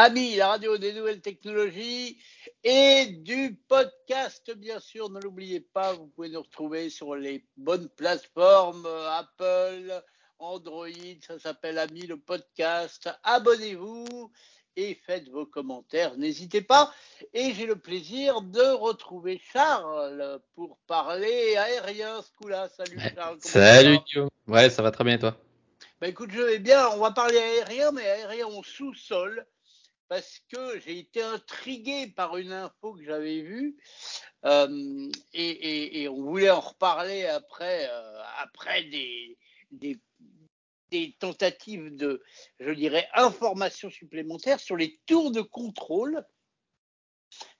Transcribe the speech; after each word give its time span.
Amis, 0.00 0.36
la 0.36 0.50
radio 0.50 0.78
des 0.78 0.92
nouvelles 0.92 1.20
technologies 1.20 2.22
et 2.62 3.06
du 3.06 3.60
podcast, 3.66 4.48
bien 4.54 4.78
sûr. 4.78 5.10
Ne 5.10 5.18
l'oubliez 5.18 5.58
pas, 5.58 5.92
vous 5.94 6.06
pouvez 6.06 6.28
nous 6.28 6.40
retrouver 6.40 6.88
sur 6.88 7.16
les 7.16 7.44
bonnes 7.56 7.88
plateformes 7.88 8.86
euh, 8.86 9.10
Apple, 9.10 10.00
Android, 10.38 10.86
ça 11.26 11.40
s'appelle 11.40 11.80
Ami 11.80 12.06
le 12.06 12.16
podcast. 12.16 13.10
Abonnez-vous 13.24 14.30
et 14.76 14.94
faites 15.04 15.28
vos 15.30 15.46
commentaires, 15.46 16.16
n'hésitez 16.16 16.62
pas. 16.62 16.94
Et 17.34 17.52
j'ai 17.52 17.66
le 17.66 17.74
plaisir 17.74 18.40
de 18.40 18.62
retrouver 18.62 19.42
Charles 19.52 20.40
pour 20.54 20.78
parler 20.86 21.56
aérien 21.56 22.22
ce 22.22 22.30
coup-là. 22.40 22.68
Salut 22.68 23.00
Charles. 23.16 23.38
Salut 23.40 23.98
Guillaume. 24.06 24.30
Ouais, 24.46 24.70
ça 24.70 24.80
va 24.80 24.92
très 24.92 25.02
bien 25.02 25.14
et 25.14 25.18
toi? 25.18 25.36
Bah 26.00 26.06
écoute, 26.06 26.30
je 26.30 26.40
vais 26.40 26.60
bien. 26.60 26.88
On 26.90 26.98
va 26.98 27.10
parler 27.10 27.38
aérien, 27.38 27.90
mais 27.90 28.08
aérien 28.08 28.46
en 28.46 28.62
sous-sol 28.62 29.44
parce 30.08 30.40
que 30.50 30.80
j'ai 30.80 30.98
été 30.98 31.22
intrigué 31.22 32.06
par 32.08 32.36
une 32.36 32.52
info 32.52 32.94
que 32.94 33.04
j'avais 33.04 33.42
vue 33.42 33.76
euh, 34.44 35.10
et, 35.32 36.02
et, 36.02 36.08
on 36.08 36.22
voulait 36.22 36.50
en 36.50 36.60
reparler 36.60 37.26
après, 37.26 37.88
euh, 37.90 38.22
après 38.38 38.84
des, 38.84 39.38
des, 39.70 39.98
des, 40.90 41.14
tentatives 41.18 41.94
de, 41.96 42.22
je 42.58 42.70
dirais, 42.70 43.08
informations 43.14 43.90
supplémentaires 43.90 44.60
sur 44.60 44.76
les 44.76 44.98
tours 45.06 45.30
de 45.30 45.42
contrôle, 45.42 46.24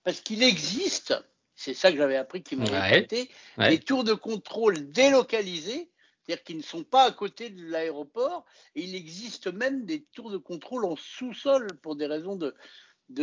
parce 0.03 0.21
qu'il 0.21 0.41
existe, 0.41 1.13
c'est 1.55 1.73
ça 1.75 1.91
que 1.91 1.97
j'avais 1.97 2.15
appris 2.15 2.41
qui 2.41 2.55
m'avait 2.55 2.99
été, 2.99 3.29
des 3.57 3.79
tours 3.79 4.03
de 4.03 4.13
contrôle 4.13 4.89
délocalisés 4.91 5.91
c'est-à-dire 6.29 6.43
qu'ils 6.43 6.57
ne 6.57 6.61
sont 6.61 6.83
pas 6.83 7.05
à 7.05 7.11
côté 7.11 7.49
de 7.49 7.65
l'aéroport. 7.71 8.45
Et 8.75 8.83
il 8.83 8.93
existe 8.93 9.47
même 9.47 9.85
des 9.85 10.03
tours 10.13 10.29
de 10.29 10.37
contrôle 10.37 10.85
en 10.85 10.95
sous-sol 10.95 11.65
pour 11.81 11.95
des 11.95 12.05
raisons 12.05 12.35
de, 12.35 12.53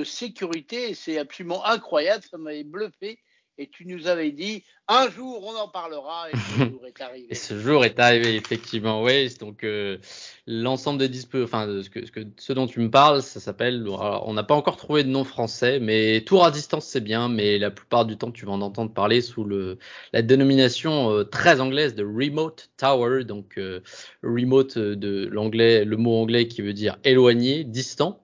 sécurité. 0.03 0.93
C'est 0.95 1.17
absolument 1.17 1.65
incroyable, 1.65 2.25
ça 2.29 2.37
m'avait 2.37 2.65
bluffé 2.65 3.21
et 3.59 3.69
tu 3.69 3.87
nous 3.87 4.07
avais 4.07 4.33
dit 4.33 4.63
un 4.89 5.11
jour 5.11 5.45
on 5.45 5.57
en 5.57 5.69
parlera 5.69 6.31
et 6.31 6.37
ce 6.37 6.59
jour 6.71 6.87
est 6.87 7.01
arrivé. 7.01 7.27
et 7.31 7.35
ce 7.35 7.59
jour 7.59 7.85
est 7.85 7.99
arrivé 7.99 8.37
effectivement, 8.37 9.03
oui. 9.03 9.35
Donc 9.41 9.65
euh, 9.65 9.99
l'ensemble 10.47 10.99
des 10.99 11.09
dispo, 11.09 11.43
enfin 11.43 11.67
ce, 11.83 11.91
que, 11.91 12.07
ce, 12.07 12.13
que, 12.13 12.21
ce 12.37 12.53
dont 12.53 12.67
tu 12.67 12.81
me 12.81 12.91
parles, 12.91 13.23
ça 13.23 13.41
s'appelle. 13.41 13.87
On 13.89 14.33
n'a 14.35 14.45
pas 14.45 14.55
encore 14.55 14.77
trouvé 14.77 15.03
de 15.03 15.09
nom 15.09 15.25
français, 15.25 15.81
mais 15.81 16.21
tour 16.21 16.45
à 16.45 16.51
distance 16.51 16.87
c'est 16.87 17.01
bien, 17.01 17.29
mais 17.29 17.59
la 17.59 17.71
plupart 17.71 18.05
du 18.05 18.17
temps 18.17 18.31
tu 18.31 18.47
vas 18.47 18.53
en 18.53 18.61
entendre 18.61 18.93
parler 18.93 19.21
sous 19.21 19.45
le 19.45 19.79
la 20.13 20.23
dénomination 20.23 21.11
euh, 21.11 21.25
très 21.25 21.61
anglaise 21.61 21.95
de 21.95 22.05
remote 22.05 22.71
tower, 22.77 23.25
donc 23.25 23.59
euh, 23.59 23.81
remote 24.23 24.79
de 24.79 25.27
l'anglais, 25.27 25.85
le 25.85 25.97
mot 25.97 26.15
anglais 26.15 26.47
qui 26.47 26.63
veut 26.63 26.75
dire 26.75 26.99
éloigné, 27.05 27.65
distant 27.65 28.23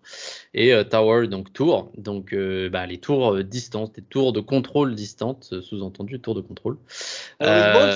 et 0.55 0.73
euh, 0.75 0.85
tower, 0.85 1.29
donc 1.29 1.53
tour, 1.53 1.91
donc 1.97 2.35
euh, 2.35 2.69
bah, 2.69 2.87
les 2.87 2.99
tours 2.99 3.35
euh, 3.35 3.43
distantes, 3.43 3.95
des 3.95 4.03
tours 4.03 4.33
de 4.33 4.41
contrôle 4.41 4.95
distantes, 4.95 5.55
sous-entendu 5.63 6.21
tour 6.21 6.35
de 6.35 6.43
contrôle. 6.43 6.77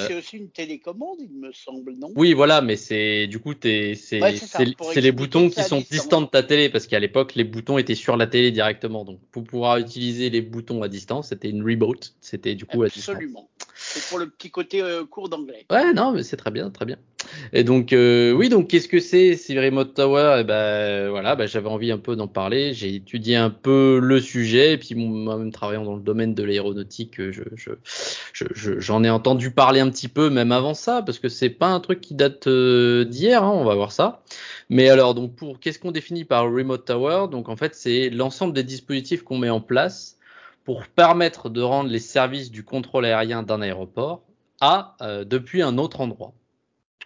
c'est 0.06 0.14
aussi 0.14 0.38
une 0.38 0.48
télécommande, 0.48 1.18
il 1.20 1.38
me 1.38 1.52
semble, 1.52 1.92
non? 1.96 2.12
Oui, 2.16 2.32
voilà, 2.32 2.62
mais 2.62 2.76
c'est 2.76 3.26
du 3.26 3.38
coup 3.38 3.52
c'est 3.60 3.94
c'est 3.94 5.00
les 5.00 5.12
boutons 5.12 5.50
qui 5.50 5.62
sont 5.62 5.84
distants 5.90 6.22
de 6.22 6.26
ta 6.26 6.42
télé 6.42 6.70
parce 6.70 6.86
qu'à 6.86 6.98
l'époque 6.98 7.34
les 7.34 7.44
boutons 7.44 7.76
étaient 7.76 7.94
sur 7.94 8.16
la 8.16 8.26
télé 8.26 8.50
directement, 8.50 9.04
donc 9.04 9.20
pour 9.32 9.44
pouvoir 9.44 9.76
utiliser 9.76 10.30
les 10.30 10.40
boutons 10.40 10.82
à 10.82 10.88
distance, 10.88 11.28
c'était 11.28 11.50
une 11.50 11.62
remote, 11.62 12.14
c'était 12.20 12.54
du 12.54 12.64
coup 12.64 12.82
Absolument. 12.82 13.50
C'est 13.94 14.08
pour 14.08 14.18
le 14.18 14.28
petit 14.28 14.50
côté 14.50 14.82
cours 15.10 15.28
d'anglais. 15.28 15.66
Ouais, 15.70 15.92
non, 15.92 16.12
mais 16.12 16.22
c'est 16.22 16.36
très 16.36 16.50
bien, 16.50 16.70
très 16.70 16.84
bien. 16.84 16.96
Et 17.52 17.64
donc, 17.64 17.92
euh, 17.92 18.32
oui, 18.32 18.48
donc 18.48 18.68
qu'est-ce 18.68 18.88
que 18.88 19.00
c'est 19.00 19.36
ces 19.36 19.58
Remote 19.58 19.94
Tower 19.94 20.38
eh 20.40 20.44
ben 20.44 21.08
voilà, 21.10 21.36
ben, 21.36 21.46
j'avais 21.46 21.68
envie 21.68 21.90
un 21.90 21.98
peu 21.98 22.16
d'en 22.16 22.28
parler. 22.28 22.72
J'ai 22.74 22.94
étudié 22.94 23.36
un 23.36 23.50
peu 23.50 23.98
le 24.02 24.20
sujet, 24.20 24.74
et 24.74 24.78
puis 24.78 24.94
moi-même 24.94 25.52
travaillant 25.52 25.84
dans 25.84 25.96
le 25.96 26.02
domaine 26.02 26.34
de 26.34 26.42
l'aéronautique, 26.42 27.16
je, 27.18 27.42
je, 27.54 27.72
je, 28.32 28.78
j'en 28.78 29.04
ai 29.04 29.10
entendu 29.10 29.50
parler 29.50 29.80
un 29.80 29.90
petit 29.90 30.08
peu, 30.08 30.30
même 30.30 30.52
avant 30.52 30.74
ça, 30.74 31.02
parce 31.02 31.18
que 31.18 31.28
c'est 31.28 31.50
pas 31.50 31.68
un 31.68 31.80
truc 31.80 32.00
qui 32.00 32.14
date 32.14 32.46
euh, 32.46 33.04
d'hier. 33.04 33.42
Hein, 33.42 33.52
on 33.52 33.64
va 33.64 33.74
voir 33.74 33.92
ça. 33.92 34.22
Mais 34.68 34.88
alors, 34.88 35.14
donc 35.14 35.34
pour 35.36 35.60
qu'est-ce 35.60 35.78
qu'on 35.78 35.92
définit 35.92 36.24
par 36.24 36.44
Remote 36.44 36.84
Tower? 36.84 37.26
Donc 37.30 37.48
en 37.48 37.56
fait, 37.56 37.74
c'est 37.74 38.10
l'ensemble 38.10 38.52
des 38.52 38.64
dispositifs 38.64 39.22
qu'on 39.22 39.38
met 39.38 39.50
en 39.50 39.60
place 39.60 40.15
pour 40.66 40.88
permettre 40.88 41.48
de 41.48 41.62
rendre 41.62 41.88
les 41.88 42.00
services 42.00 42.50
du 42.50 42.64
contrôle 42.64 43.06
aérien 43.06 43.44
d'un 43.44 43.62
aéroport 43.62 44.24
à 44.60 44.96
euh, 45.00 45.24
depuis 45.24 45.62
un 45.62 45.78
autre 45.78 46.00
endroit. 46.00 46.34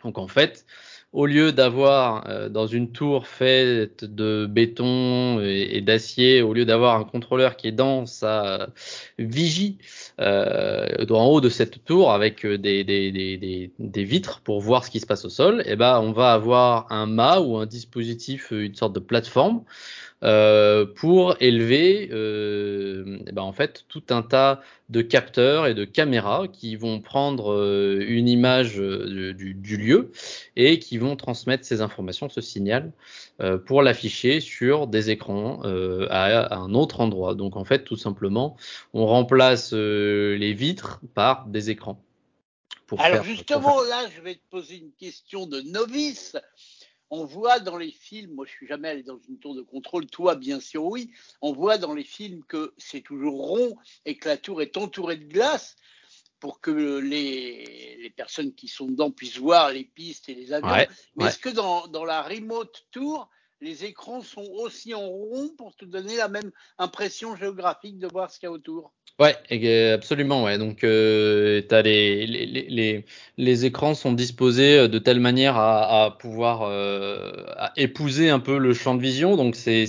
Donc 0.03 0.17
en 0.17 0.29
fait, 0.29 0.65
au 1.13 1.27
lieu 1.27 1.53
d'avoir 1.53 2.27
euh, 2.27 2.49
dans 2.49 2.67
une 2.67 2.91
tour 2.91 3.27
faite 3.27 4.03
de 4.03 4.47
béton 4.49 5.41
et, 5.43 5.83
d'acier, 5.83 6.41
au 6.41 6.55
lieu 6.55 6.65
d'avoir 6.65 6.97
un 6.97 7.05
contrôleur 7.05 7.57
qui 7.57 7.67
est 7.67 7.73
dans 7.73 8.07
sa 8.07 8.71
vigie 9.19 9.77
euh, 10.21 11.05
en 11.11 11.27
haut 11.27 11.43
de 11.43 11.51
cette 11.51 11.85
tour 11.85 12.13
avec 12.13 12.47
des, 12.47 12.83
des, 12.83 13.13
des, 13.13 13.73
des, 13.79 14.05
vitres 14.05 14.41
pour 14.41 14.63
voir 14.63 14.87
ce 14.87 14.91
qui 14.91 15.01
se 15.01 15.07
passe 15.07 15.27
au 15.27 15.31
sol, 15.31 15.63
eh 15.67 15.77
ben 15.77 16.01
on 16.01 16.13
va 16.13 16.33
avoir 16.33 16.91
un 16.91 17.05
mât 17.05 17.41
ou 17.41 17.59
un 17.59 17.67
dispositif, 17.67 18.53
une 18.53 18.75
sorte 18.75 18.95
de 18.95 19.01
plateforme 19.01 19.65
euh, 20.23 20.85
pour 20.85 21.37
élever 21.41 22.11
euh, 22.13 23.21
eh 23.27 23.33
ben 23.33 23.41
en 23.41 23.53
fait 23.53 23.87
tout 23.89 24.03
un 24.11 24.21
tas 24.21 24.61
de 24.91 25.01
capteurs 25.01 25.67
et 25.67 25.73
de 25.73 25.87
caméras 25.87 26.47
qui 26.47 26.77
vont 26.77 27.01
prendre 27.01 27.53
euh, 27.53 28.05
une 28.07 28.29
image 28.29 28.77
du, 28.77 29.55
du, 29.55 29.77
lieu 29.79 30.13
et 30.57 30.79
qui 30.79 30.99
vont 30.99 31.17
transmettre 31.17 31.65
ces 31.65 31.81
informations, 31.81 32.29
ce 32.29 32.43
signal, 32.43 32.93
pour 33.65 33.83
l'afficher 33.83 34.41
sur 34.41 34.87
des 34.87 35.09
écrans 35.09 35.63
à, 36.11 36.55
un 36.55 36.75
autre 36.75 37.01
endroit. 37.01 37.35
Donc 37.35 37.57
en 37.57 37.65
fait, 37.65 37.85
tout 37.85 37.97
simplement, 37.97 38.57
on 38.93 39.07
remplace 39.07 39.73
les 39.73 40.53
vitres 40.53 41.01
par 41.15 41.47
des 41.47 41.71
écrans. 41.71 42.03
Alors 42.99 43.25
justement, 43.25 43.81
là, 43.83 44.05
je 44.15 44.21
vais 44.21 44.35
te 44.35 44.51
poser 44.51 44.77
une 44.77 44.93
question 44.93 45.47
de 45.47 45.61
novice 45.61 46.37
on 47.11 47.25
voit 47.25 47.61
dans 47.61 47.77
les 47.77 47.91
films, 47.91 48.35
moi 48.35 48.47
je 48.47 48.53
suis 48.53 48.67
jamais 48.67 48.89
allé 48.89 49.03
dans 49.03 49.19
une 49.29 49.39
tour 49.39 49.55
de 49.55 49.63
contrôle, 49.63 50.07
toi 50.07 50.37
bien 50.37 50.61
sûr 50.61 50.85
oui, 50.85 51.11
on 51.43 51.53
voit 51.53 51.77
dans 51.79 51.95
les 51.95 52.05
films 52.05 52.45
que 52.45 52.73
c'est 52.79 53.01
toujours 53.01 53.47
rond 53.47 53.77
et 54.05 54.17
que 54.17 54.29
la 54.29 54.37
tour 54.37 54.63
est 54.63 54.77
entourée 54.77 55.17
de 55.17 55.25
glace 55.25 55.77
pour 56.39 56.61
que 56.61 56.71
les, 56.71 57.99
les 58.01 58.11
personnes 58.11 58.55
qui 58.55 58.67
sont 58.67 58.87
dedans 58.87 59.11
puissent 59.11 59.39
voir 59.39 59.71
les 59.73 59.85
pistes 59.85 60.29
et 60.31 60.35
les 60.35 60.53
avions. 60.53 60.87
Mais 61.17 61.27
est-ce 61.27 61.39
que 61.39 61.51
dans, 61.51 61.87
dans 61.89 62.05
la 62.07 62.23
remote 62.23 62.87
tour, 62.91 63.29
les 63.61 63.85
écrans 63.85 64.23
sont 64.23 64.47
aussi 64.53 64.95
en 64.95 65.07
rond 65.07 65.51
pour 65.57 65.75
te 65.77 65.85
donner 65.85 66.17
la 66.17 66.29
même 66.29 66.51
impression 66.79 67.37
géographique 67.37 67.99
de 67.99 68.07
voir 68.07 68.31
ce 68.31 68.39
qu'il 68.39 68.47
y 68.47 68.51
a 68.51 68.53
autour 68.53 68.93
Ouais, 69.21 69.37
absolument. 69.93 70.45
Ouais. 70.45 70.57
Donc, 70.57 70.83
euh, 70.83 71.61
as 71.71 71.83
les, 71.83 72.27
les, 72.27 72.47
les, 72.47 73.05
les, 73.37 73.65
écrans 73.67 73.95
sont 73.95 74.13
disposés 74.13 74.79
euh, 74.79 74.89
de 74.89 74.99
telle 74.99 75.21
manière 75.21 75.59
à, 75.59 76.17
pouvoir 76.19 76.63
euh, 76.63 77.31
épouser 77.77 78.31
un 78.31 78.41
peu 78.41 78.57
le 78.57 78.73
champ 78.73 78.95
de 78.95 79.03
vision. 79.03 79.37
Donc, 79.37 79.57
c'est 79.57 79.85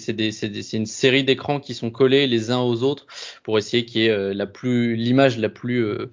une 0.74 0.86
série 0.86 1.24
d'écrans 1.24 1.62
qui 1.62 1.74
sont 1.74 1.92
collés 1.92 2.28
les 2.28 2.52
uns 2.52 2.60
aux 2.60 2.84
autres 2.84 3.08
pour 3.44 3.58
essayer 3.58 3.86
qu'il 3.86 4.02
y 4.02 4.06
ait 4.08 4.10
euh, 4.10 4.34
la 4.34 4.48
plus 4.48 4.98
l'image 4.98 5.38
la 5.38 5.48
plus 5.48 5.86
euh, 5.86 6.12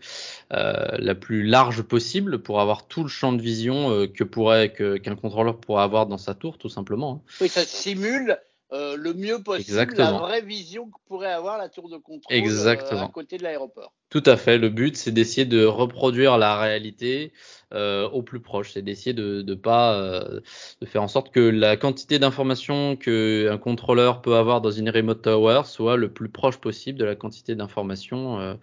la 0.50 1.14
plus 1.14 1.42
large 1.42 1.82
possible 1.82 2.38
pour 2.38 2.60
avoir 2.60 2.86
tout 2.86 3.02
le 3.02 3.08
champ 3.08 3.32
de 3.32 3.42
vision 3.42 4.06
que 4.06 4.24
pourrait 4.24 4.72
qu'un 4.72 5.16
contrôleur 5.16 5.58
pourrait 5.58 5.82
avoir 5.82 6.06
dans 6.06 6.18
sa 6.18 6.34
tour, 6.34 6.58
tout 6.58 6.68
simplement. 6.68 7.22
Hein. 7.22 7.32
Oui, 7.40 7.48
ça 7.48 7.64
simule 7.64 8.38
euh, 8.72 8.96
le 8.96 9.14
mieux 9.14 9.42
possible 9.42 9.94
la 9.96 10.12
vraie 10.12 10.42
vision 10.42 10.90
que 10.90 10.98
pourrait 11.06 11.32
avoir 11.32 11.56
la 11.56 11.70
tour 11.70 11.88
de 11.88 11.96
contrôle 11.96 12.36
euh, 12.36 13.02
à 13.02 13.08
côté 13.08 13.38
de 13.38 13.42
l'aéroport. 13.42 13.94
Tout 14.10 14.22
à 14.24 14.36
fait. 14.36 14.56
Le 14.56 14.70
but, 14.70 14.96
c'est 14.96 15.10
d'essayer 15.10 15.44
de 15.44 15.64
reproduire 15.64 16.38
la 16.38 16.58
réalité 16.58 17.32
euh, 17.74 18.08
au 18.08 18.22
plus 18.22 18.40
proche. 18.40 18.72
C'est 18.72 18.80
d'essayer 18.80 19.12
de, 19.12 19.42
de 19.42 19.54
pas 19.54 19.94
euh, 19.94 20.40
de 20.80 20.86
faire 20.86 21.02
en 21.02 21.08
sorte 21.08 21.30
que 21.30 21.40
la 21.40 21.76
quantité 21.76 22.18
d'informations 22.18 22.96
qu'un 22.96 23.58
contrôleur 23.58 24.22
peut 24.22 24.36
avoir 24.36 24.62
dans 24.62 24.70
une 24.70 24.88
remote 24.88 25.20
tower 25.20 25.62
soit 25.66 25.96
le 25.96 26.10
plus 26.10 26.30
proche 26.30 26.56
possible 26.56 26.98
de 26.98 27.04
la 27.04 27.16
quantité 27.16 27.54
d'informations 27.54 28.58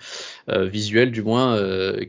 visuelles, 0.47 1.11
du 1.11 1.21
moins 1.21 1.59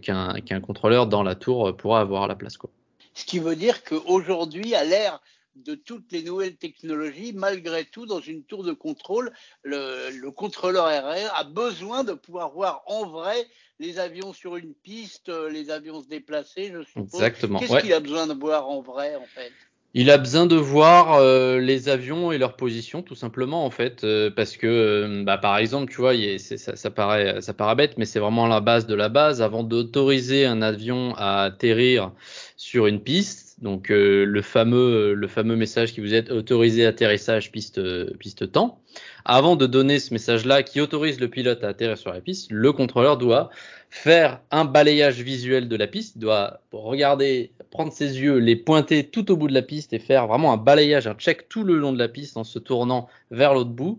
qu'un 0.03 0.41
qu'un 0.41 0.61
contrôleur 0.61 1.07
dans 1.07 1.23
la 1.23 1.35
tour 1.35 1.77
pourra 1.77 2.01
avoir 2.01 2.23
à 2.23 2.29
la 2.29 2.37
place. 2.37 2.57
Quoi. 2.57 2.71
Ce 3.13 3.25
qui 3.25 3.39
veut 3.39 3.57
dire 3.57 3.83
qu'aujourd'hui, 3.83 4.75
à 4.75 4.85
l'ère 4.85 5.21
de 5.57 5.75
toutes 5.75 6.13
les 6.13 6.23
nouvelles 6.23 6.57
technologies, 6.57 7.33
malgré 7.35 7.85
tout, 7.85 8.07
dans 8.07 8.21
une 8.21 8.43
tour 8.45 8.65
de 8.65 8.73
contrôle, 8.73 9.33
le, 9.63 10.31
contrôleur 10.31 10.87
aérien 10.87 11.31
a 11.35 11.45
besoin 11.45 12.05
de 12.05 12.13
pouvoir 12.13 12.53
voir 12.53 12.83
en 12.87 13.07
vrai 13.07 13.47
les 13.79 13.99
avions 13.99 14.33
sur 14.33 14.57
une 14.57 14.75
piste, 14.75 15.29
les 15.51 15.71
avions 15.71 16.03
se 16.03 16.09
déplacer, 16.09 16.73
je 16.73 16.83
suppose. 16.83 17.15
Exactement. 17.15 17.59
Qu'est-ce 17.59 17.79
qu'il 17.81 17.93
a 17.93 18.01
besoin 18.01 18.27
de 18.27 18.35
voir 18.35 18.69
en 18.69 18.81
vrai, 18.81 19.17
en 19.17 19.27
fait? 19.27 19.53
Il 19.99 20.11
a 20.11 20.19
besoin 20.19 20.45
de 20.45 20.57
voir 20.57 21.15
euh, 21.15 21.59
les 21.59 21.89
avions 21.89 22.31
et 22.31 22.37
leur 22.37 22.57
position, 22.57 23.01
tout 23.01 23.15
simplement, 23.15 23.65
en 23.65 23.71
fait, 23.71 24.05
euh, 24.05 24.31
parce 24.31 24.59
que, 24.59 24.67
euh, 24.67 25.25
bah, 25.25 25.39
par 25.39 25.57
exemple, 25.57 25.91
tu 25.91 26.03
vois, 26.03 26.13
ça, 26.39 26.77
ça, 26.77 26.91
paraît, 26.91 27.41
ça 27.41 27.55
paraît 27.55 27.77
bête, 27.77 27.97
mais 27.97 28.05
c'est 28.05 28.19
vraiment 28.19 28.47
la 28.47 28.61
base 28.61 28.87
de 28.87 28.95
la 28.95 29.09
base. 29.09 29.41
Avant 29.41 29.63
d'autoriser 29.63 30.45
un 30.45 30.61
avion 30.61 31.15
à 31.17 31.45
atterrir 31.45 32.13
sur 32.59 32.87
une 32.87 33.01
piste, 33.01 33.46
donc 33.59 33.91
euh, 33.91 34.25
le 34.25 34.43
fameux 34.43 35.15
le 35.15 35.29
fameux 35.29 35.57
message 35.57 35.93
qui 35.93 36.01
vous 36.01 36.15
est 36.15 36.31
autorisé 36.31 36.85
atterrissage 36.87 37.51
piste 37.53 37.81
piste 38.19 38.53
temps. 38.53 38.83
Avant 39.29 39.57
de 39.57 39.67
donner 39.67 39.99
ce 39.99 40.15
message-là 40.15 40.63
qui 40.63 40.81
autorise 40.81 41.19
le 41.19 41.29
pilote 41.29 41.65
à 41.65 41.69
atterrir 41.69 41.99
sur 41.99 42.13
la 42.13 42.21
piste, 42.21 42.53
le 42.53 42.73
contrôleur 42.73 43.19
doit 43.19 43.51
faire 43.91 44.41
un 44.51 44.65
balayage 44.65 45.21
visuel 45.23 45.69
de 45.69 45.77
la 45.77 45.87
piste, 45.87 46.17
il 46.17 46.21
doit 46.21 46.61
regarder, 46.73 47.51
prendre 47.71 47.93
ses 47.93 48.21
yeux, 48.21 48.37
les 48.37 48.57
pointer 48.57 49.05
tout 49.05 49.31
au 49.31 49.37
bout 49.37 49.49
de 49.49 49.55
la 49.55 49.63
piste 49.63 49.93
et 49.93 49.99
faire 49.99 50.27
vraiment 50.27 50.53
un 50.53 50.57
balayage, 50.57 51.07
un 51.07 51.15
check 51.15 51.49
tout 51.49 51.65
le 51.65 51.77
long 51.77 51.93
de 51.93 51.99
la 51.99 52.09
piste 52.09 52.37
en 52.37 52.45
se 52.45 52.59
tournant 52.59 53.09
vers 53.31 53.55
l'autre 53.55 53.71
bout 53.71 53.99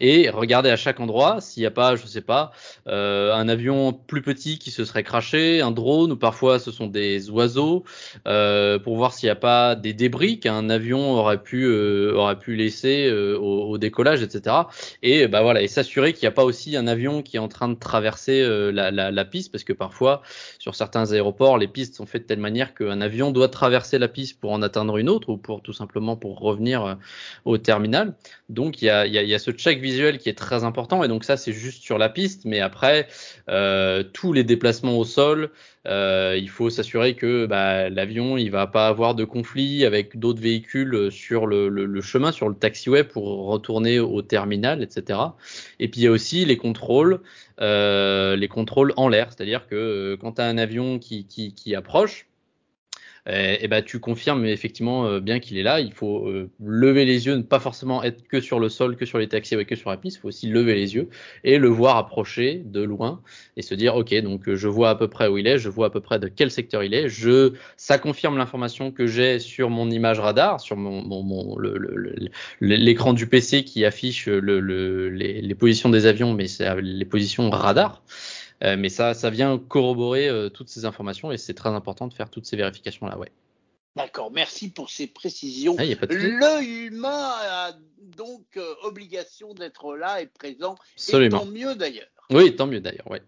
et 0.00 0.28
regarder 0.30 0.70
à 0.70 0.76
chaque 0.76 1.00
endroit 1.00 1.40
s'il 1.40 1.62
n'y 1.62 1.66
a 1.66 1.70
pas, 1.70 1.96
je 1.96 2.06
sais 2.06 2.20
pas, 2.20 2.52
euh, 2.86 3.34
un 3.34 3.48
avion 3.48 3.92
plus 3.92 4.22
petit 4.22 4.58
qui 4.58 4.70
se 4.70 4.84
serait 4.84 5.02
craché, 5.02 5.60
un 5.60 5.70
drone 5.70 6.12
ou 6.12 6.16
parfois 6.16 6.58
ce 6.58 6.70
sont 6.70 6.86
des 6.86 7.30
oiseaux 7.30 7.84
euh, 8.26 8.78
pour 8.78 8.96
voir 8.96 9.14
s'il 9.14 9.26
n'y 9.26 9.32
a 9.32 9.36
pas 9.36 9.74
des 9.74 9.94
débris 9.94 10.40
qu'un 10.40 10.68
avion 10.68 11.12
aurait 11.12 11.42
pu 11.42 11.64
euh, 11.64 12.12
aurait 12.14 12.38
pu 12.38 12.54
laisser 12.54 13.10
au, 13.10 13.78
décollage, 13.78 14.22
etc. 14.22 14.56
Et 15.02 15.26
bah 15.28 15.42
voilà 15.42 15.62
et 15.62 15.68
s'assurer 15.68 16.12
qu'il 16.12 16.22
n'y 16.22 16.28
a 16.28 16.32
pas 16.32 16.44
aussi 16.44 16.76
un 16.76 16.86
avion 16.86 17.22
qui 17.22 17.36
est 17.36 17.40
en 17.40 17.48
train 17.48 17.68
de 17.68 17.74
traverser 17.74 18.40
euh, 18.42 18.70
la, 18.72 19.24
piste 19.24 19.52
parce 19.52 19.64
que 19.64 19.72
parfois 19.72 20.22
sur 20.58 20.74
certains 20.74 21.12
aéroports 21.12 21.58
les 21.58 21.68
pistes 21.68 21.94
sont 21.94 22.06
faites 22.06 22.22
de 22.22 22.26
telle 22.28 22.38
manière 22.38 22.74
qu'un 22.74 23.00
avion 23.00 23.30
doit 23.30 23.48
traverser 23.48 23.98
la 23.98 24.08
piste 24.08 24.40
pour 24.40 24.52
en 24.52 24.62
atteindre 24.62 24.96
une 24.96 25.08
autre 25.08 25.28
ou 25.30 25.36
pour 25.36 25.62
tout 25.62 25.72
simplement 25.72 26.16
pour 26.16 26.38
revenir 26.38 26.84
euh, 26.84 26.94
au 27.44 27.58
terminal. 27.58 28.14
Donc 28.48 28.82
il 28.82 28.86
y 28.86 28.90
a, 28.90 29.06
y, 29.06 29.34
a, 29.34 29.38
ce 29.38 29.50
check 29.50 29.80
visuel 29.80 30.18
qui 30.18 30.28
est 30.28 30.38
très 30.38 30.64
important 30.64 31.04
et 31.04 31.08
donc 31.08 31.24
ça 31.24 31.36
c'est 31.36 31.52
juste 31.52 31.82
sur 31.82 31.98
la 31.98 32.08
piste, 32.08 32.44
mais 32.44 32.60
après 32.60 33.08
euh, 33.48 34.02
tous 34.02 34.32
les 34.32 34.44
déplacements 34.44 34.96
au 34.98 35.04
sol, 35.04 35.50
euh, 35.88 36.36
il 36.38 36.50
faut 36.50 36.70
s'assurer 36.70 37.14
que 37.14 37.46
bah, 37.46 37.88
l'avion 37.88 38.36
il 38.36 38.50
va 38.50 38.66
pas 38.66 38.88
avoir 38.88 39.14
de 39.14 39.24
conflit 39.24 39.84
avec 39.84 40.18
d'autres 40.18 40.40
véhicules 40.40 41.10
sur 41.10 41.46
le, 41.46 41.68
le, 41.68 41.86
le, 41.86 42.00
chemin, 42.02 42.30
sur 42.30 42.48
le 42.48 42.54
taxiway 42.54 43.04
pour 43.04 43.46
retourner 43.46 43.98
au 43.98 44.22
terminal, 44.22 44.82
etc. 44.82 45.18
Et 45.80 45.88
puis 45.88 46.02
il 46.02 46.04
y 46.04 46.06
a 46.06 46.10
aussi 46.10 46.44
les 46.44 46.56
contrôles, 46.56 47.20
euh, 47.60 48.36
les 48.36 48.48
contrôles 48.48 48.92
en 48.96 49.08
l'air, 49.08 49.28
c'est-à-dire 49.32 49.66
que 49.66 49.74
euh, 49.74 50.16
quand 50.16 50.38
un 50.40 50.58
avion 50.58 50.98
qui, 50.98 51.26
qui, 51.26 51.54
qui 51.54 51.74
approche, 51.74 52.27
et, 53.28 53.64
et 53.64 53.68
ben 53.68 53.82
tu 53.82 54.00
confirmes 54.00 54.44
effectivement 54.44 55.06
euh, 55.06 55.20
bien 55.20 55.38
qu'il 55.38 55.58
est 55.58 55.62
là. 55.62 55.80
Il 55.80 55.92
faut 55.92 56.26
euh, 56.26 56.50
lever 56.64 57.04
les 57.04 57.26
yeux, 57.26 57.36
ne 57.36 57.42
pas 57.42 57.60
forcément 57.60 58.02
être 58.02 58.26
que 58.26 58.40
sur 58.40 58.58
le 58.58 58.68
sol, 58.68 58.96
que 58.96 59.06
sur 59.06 59.18
les 59.18 59.28
taxis 59.28 59.56
ou 59.56 59.64
que 59.64 59.76
sur 59.76 59.90
la 59.90 59.96
piste. 59.96 60.16
Il 60.18 60.20
faut 60.20 60.28
aussi 60.28 60.48
lever 60.48 60.74
les 60.74 60.94
yeux 60.94 61.08
et 61.44 61.58
le 61.58 61.68
voir 61.68 61.96
approcher 61.96 62.62
de 62.64 62.82
loin 62.82 63.20
et 63.56 63.62
se 63.62 63.74
dire 63.74 63.96
ok 63.96 64.14
donc 64.22 64.52
je 64.52 64.68
vois 64.68 64.90
à 64.90 64.94
peu 64.94 65.08
près 65.08 65.28
où 65.28 65.38
il 65.38 65.46
est, 65.46 65.58
je 65.58 65.68
vois 65.68 65.86
à 65.86 65.90
peu 65.90 66.00
près 66.00 66.18
de 66.18 66.28
quel 66.28 66.50
secteur 66.50 66.82
il 66.82 66.94
est. 66.94 67.08
Je 67.08 67.52
ça 67.76 67.98
confirme 67.98 68.38
l'information 68.38 68.90
que 68.90 69.06
j'ai 69.06 69.38
sur 69.38 69.70
mon 69.70 69.90
image 69.90 70.20
radar, 70.20 70.60
sur 70.60 70.76
mon, 70.76 71.02
mon, 71.02 71.22
mon 71.22 71.56
l'écran 72.60 73.12
du 73.12 73.26
PC 73.26 73.64
qui 73.64 73.84
affiche 73.84 74.26
le, 74.26 74.60
le, 74.60 75.08
les, 75.10 75.40
les, 75.40 75.54
positions 75.54 75.88
des 75.88 76.06
avions, 76.06 76.34
mais 76.34 76.46
c'est 76.46 76.80
les 76.80 77.04
positions 77.04 77.50
radar. 77.50 78.02
Euh, 78.64 78.76
mais 78.76 78.88
ça, 78.88 79.14
ça 79.14 79.30
vient 79.30 79.58
corroborer 79.58 80.28
euh, 80.28 80.48
toutes 80.48 80.68
ces 80.68 80.84
informations 80.84 81.30
et 81.30 81.38
c'est 81.38 81.54
très 81.54 81.68
important 81.68 82.08
de 82.08 82.14
faire 82.14 82.30
toutes 82.30 82.46
ces 82.46 82.56
vérifications-là, 82.56 83.18
ouais. 83.18 83.30
D'accord, 83.96 84.30
merci 84.30 84.70
pour 84.70 84.90
ces 84.90 85.06
précisions. 85.06 85.74
Ah, 85.78 85.84
L'œil 86.08 86.86
humain 86.86 87.32
a 87.40 87.72
donc 88.16 88.44
euh, 88.56 88.74
obligation 88.82 89.54
d'être 89.54 89.96
là 89.96 90.20
et 90.20 90.26
présent. 90.26 90.76
Absolument. 90.94 91.38
Et 91.38 91.40
tant 91.40 91.50
mieux 91.50 91.74
d'ailleurs. 91.74 92.06
Oui, 92.30 92.54
tant 92.54 92.66
mieux 92.66 92.80
d'ailleurs, 92.80 93.10
ouais. 93.10 93.22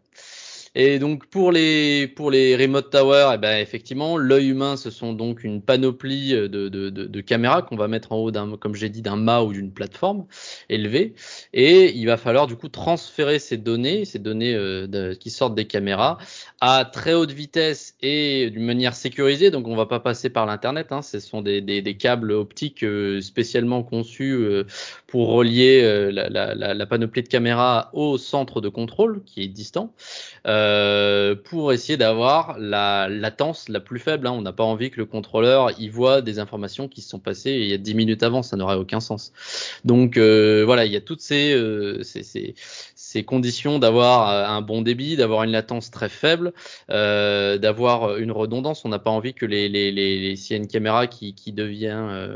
Et 0.77 1.01
donc 1.01 1.27
pour 1.27 1.51
les 1.51 2.07
pour 2.07 2.31
les 2.31 2.57
remote 2.57 2.91
towers, 2.91 3.33
eh 3.35 3.39
ben 3.39 3.59
effectivement, 3.61 4.17
l'œil 4.17 4.51
humain, 4.51 4.77
ce 4.77 4.91
sont 4.91 5.13
donc 5.13 5.43
une 5.43 5.63
panoplie 5.63 6.33
de, 6.33 6.47
de, 6.47 6.69
de, 6.69 6.91
de 6.91 7.21
caméras 7.21 7.63
qu'on 7.63 7.77
va 7.77 7.89
mettre 7.89 8.13
en 8.13 8.19
haut 8.19 8.31
d'un, 8.31 8.57
comme 8.57 8.77
j'ai 8.77 8.89
dit, 8.89 9.03
d'un 9.03 9.17
mât 9.17 9.43
ou 9.43 9.53
d'une 9.53 9.73
plateforme 9.73 10.27
élevée. 10.69 11.15
Et 11.53 11.91
il 11.97 12.07
va 12.07 12.17
falloir 12.17 12.47
du 12.47 12.55
coup 12.55 12.69
transférer 12.69 13.41
ces 13.41 13.57
données, 13.57 14.05
ces 14.05 14.21
données 14.21 14.55
euh, 14.55 15.15
qui 15.15 15.31
sortent 15.31 15.57
des 15.57 15.67
caméras, 15.67 16.19
à 16.61 16.85
très 16.85 17.15
haute 17.15 17.33
vitesse 17.33 17.97
et 18.01 18.51
d'une 18.51 18.65
manière 18.65 18.95
sécurisée. 18.95 19.51
Donc 19.51 19.67
on 19.67 19.75
va 19.75 19.87
pas 19.87 20.01
passer 20.01 20.31
par 20.31 20.47
l'internet. 20.47 20.93
Hein, 20.93 21.03
ce 21.03 21.19
sont 21.19 21.43
des, 21.43 21.61
des, 21.61 21.83
des 21.83 21.97
câbles 21.97 22.33
optiques 22.33 22.85
euh, 22.85 23.21
spécialement 23.21 23.83
conçus 23.83 24.35
euh, 24.35 24.65
pour 25.07 25.29
relier 25.31 25.81
euh, 25.83 26.13
la, 26.13 26.29
la, 26.29 26.75
la, 26.75 26.87
panoplie 26.87 27.23
de 27.23 27.29
caméras 27.29 27.91
au 27.93 28.19
centre 28.19 28.61
de 28.61 28.69
contrôle 28.69 29.23
qui 29.25 29.43
est 29.43 29.49
distant. 29.49 29.93
Euh, 30.47 31.35
pour 31.35 31.73
essayer 31.73 31.99
d'avoir 31.99 32.59
la 32.59 33.09
latence 33.09 33.69
la 33.69 33.81
plus 33.81 33.99
faible. 33.99 34.27
Hein. 34.27 34.33
On 34.33 34.43
n'a 34.43 34.53
pas 34.53 34.65
envie 34.65 34.91
que 34.91 34.97
le 34.97 35.05
contrôleur 35.05 35.79
y 35.79 35.89
voit 35.89 36.23
des 36.23 36.39
informations 36.39 36.89
qui 36.89 37.03
se 37.03 37.11
sont 37.11 37.19
passées 37.19 37.53
il 37.53 37.67
y 37.67 37.75
a 37.75 37.79
10 37.79 37.95
minutes 37.95 38.23
avant, 38.23 38.43
ça 38.43 38.57
n'aurait 38.57 38.77
aucun 38.77 39.01
sens. 39.01 39.33
Donc 39.85 40.17
euh, 40.17 40.63
voilà, 40.65 40.87
il 40.87 40.93
y 40.93 40.97
a 40.97 41.01
toutes 41.01 41.21
ces, 41.21 41.53
euh, 41.53 42.03
ces, 42.03 42.23
ces, 42.23 42.55
ces 42.95 43.23
conditions 43.23 43.79
d'avoir 43.79 44.31
euh, 44.31 44.47
un 44.47 44.63
bon 44.63 44.81
débit, 44.81 45.17
d'avoir 45.17 45.43
une 45.43 45.51
latence 45.51 45.91
très 45.91 46.09
faible, 46.09 46.53
euh, 46.91 47.59
d'avoir 47.59 48.17
une 48.17 48.33
redondance. 48.33 48.85
On 48.85 48.89
n'a 48.89 48.99
pas 48.99 49.11
envie 49.11 49.35
que 49.35 49.45
les, 49.45 49.69
les, 49.69 49.93
les, 49.93 50.37
s'il 50.37 50.57
y 50.57 50.59
a 50.59 50.63
une 50.63 50.69
caméra 50.69 51.07
qui, 51.07 51.35
qui 51.35 51.53
devient 51.53 52.31